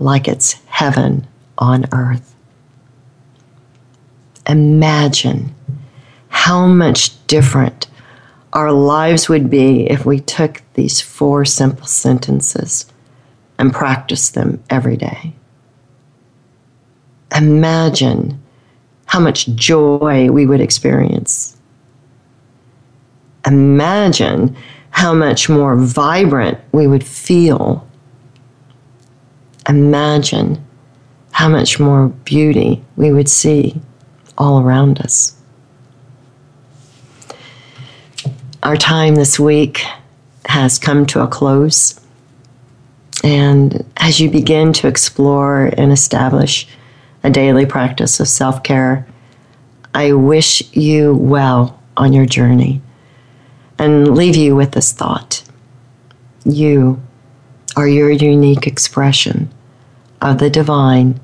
like 0.00 0.26
it's 0.26 0.54
heaven 0.66 1.24
on 1.56 1.86
earth. 1.92 2.34
Imagine 4.48 5.54
how 6.28 6.66
much 6.66 7.26
different 7.26 7.86
our 8.54 8.72
lives 8.72 9.28
would 9.28 9.50
be 9.50 9.88
if 9.90 10.06
we 10.06 10.20
took 10.20 10.62
these 10.72 11.02
four 11.02 11.44
simple 11.44 11.86
sentences 11.86 12.86
and 13.58 13.72
practiced 13.72 14.34
them 14.34 14.62
every 14.70 14.96
day. 14.96 15.34
Imagine 17.36 18.42
how 19.04 19.20
much 19.20 19.48
joy 19.48 20.30
we 20.30 20.46
would 20.46 20.62
experience. 20.62 21.56
Imagine 23.46 24.56
how 24.90 25.12
much 25.12 25.48
more 25.50 25.76
vibrant 25.76 26.58
we 26.72 26.86
would 26.86 27.04
feel. 27.04 27.86
Imagine 29.68 30.64
how 31.32 31.48
much 31.48 31.78
more 31.78 32.08
beauty 32.08 32.82
we 32.96 33.12
would 33.12 33.28
see 33.28 33.80
all 34.38 34.60
around 34.60 35.00
us. 35.00 35.34
Our 38.62 38.76
time 38.76 39.16
this 39.16 39.38
week 39.38 39.82
has 40.46 40.78
come 40.78 41.04
to 41.06 41.20
a 41.20 41.28
close. 41.28 42.00
And 43.22 43.84
as 43.96 44.20
you 44.20 44.30
begin 44.30 44.72
to 44.74 44.88
explore 44.88 45.70
and 45.76 45.92
establish 45.92 46.66
a 47.22 47.30
daily 47.30 47.66
practice 47.66 48.20
of 48.20 48.28
self 48.28 48.62
care, 48.62 49.06
I 49.94 50.12
wish 50.12 50.62
you 50.74 51.14
well 51.14 51.78
on 51.96 52.12
your 52.12 52.26
journey 52.26 52.80
and 53.78 54.16
leave 54.16 54.36
you 54.36 54.54
with 54.54 54.72
this 54.72 54.92
thought. 54.92 55.42
You 56.44 57.00
are 57.76 57.88
your 57.88 58.10
unique 58.10 58.66
expression 58.66 59.50
of 60.20 60.38
the 60.38 60.50
divine 60.50 61.20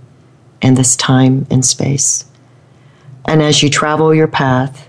in 0.62 0.74
this 0.74 0.96
time 0.96 1.46
and 1.50 1.64
space. 1.64 2.24
And 3.26 3.42
as 3.42 3.62
you 3.62 3.70
travel 3.70 4.14
your 4.14 4.28
path, 4.28 4.88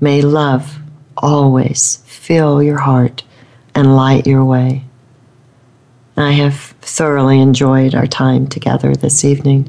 may 0.00 0.22
love 0.22 0.78
always 1.16 2.02
fill 2.06 2.62
your 2.62 2.78
heart 2.78 3.22
and 3.74 3.96
light 3.96 4.26
your 4.26 4.44
way. 4.44 4.84
I 6.16 6.32
have 6.32 6.54
thoroughly 6.82 7.40
enjoyed 7.40 7.94
our 7.94 8.06
time 8.06 8.46
together 8.46 8.94
this 8.94 9.24
evening, 9.24 9.68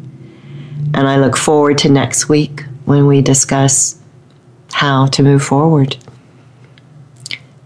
and 0.93 1.07
I 1.07 1.17
look 1.17 1.37
forward 1.37 1.77
to 1.79 1.89
next 1.89 2.27
week 2.27 2.63
when 2.85 3.07
we 3.07 3.21
discuss 3.21 3.99
how 4.73 5.05
to 5.07 5.23
move 5.23 5.43
forward. 5.43 5.97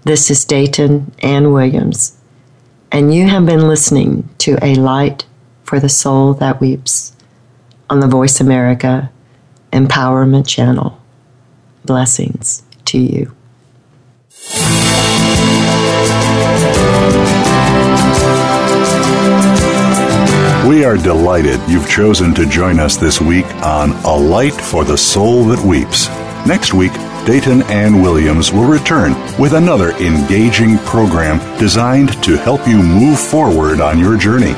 This 0.04 0.30
is 0.30 0.46
Dayton 0.46 1.14
Ann 1.20 1.52
Williams, 1.52 2.18
and 2.92 3.14
you 3.14 3.28
have 3.28 3.46
been 3.46 3.68
listening 3.68 4.30
to 4.40 4.58
A 4.62 4.76
Light 4.76 5.26
for 5.64 5.80
the 5.80 5.90
Soul 5.90 6.34
That 6.36 6.62
Weeps 6.62 7.16
on 7.90 8.02
the 8.02 8.08
Voice 8.08 8.40
America 8.40 9.12
Empowerment 9.76 10.48
Channel. 10.48 10.98
Blessings 11.84 12.64
to 12.86 12.98
you. 12.98 13.36
We 20.66 20.86
are 20.86 20.96
delighted 20.96 21.60
you've 21.68 21.90
chosen 21.90 22.34
to 22.36 22.46
join 22.46 22.80
us 22.80 22.96
this 22.96 23.20
week 23.20 23.46
on 23.66 23.92
A 24.06 24.16
Light 24.16 24.54
for 24.54 24.86
the 24.86 24.98
Soul 24.98 25.44
That 25.44 25.64
Weeps. 25.66 26.08
Next 26.48 26.74
week, 26.74 26.94
Dayton 27.26 27.64
Ann 27.64 28.02
Williams 28.02 28.54
will 28.54 28.64
return 28.64 29.14
with 29.38 29.54
another 29.54 29.92
engaging 29.98 30.78
program 30.80 31.40
designed 31.60 32.24
to 32.24 32.38
help 32.38 32.66
you 32.66 32.82
move 32.82 33.20
forward 33.20 33.82
on 33.82 34.00
your 34.00 34.18
journey. 34.18 34.54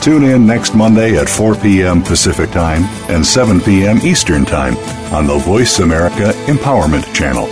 Tune 0.00 0.24
in 0.24 0.46
next 0.46 0.74
Monday 0.74 1.16
at 1.16 1.28
4 1.28 1.56
p.m. 1.56 2.02
Pacific 2.02 2.50
Time 2.50 2.84
and 3.10 3.24
7 3.24 3.60
p.m. 3.60 3.98
Eastern 3.98 4.44
Time 4.44 4.76
on 5.12 5.26
the 5.26 5.38
Voice 5.38 5.80
America 5.80 6.32
Empowerment 6.46 7.12
Channel. 7.14 7.46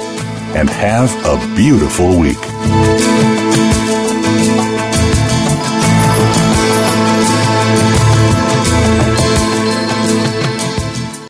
And 0.56 0.70
have 0.70 1.10
a 1.26 1.56
beautiful 1.56 2.18
week. 2.18 2.38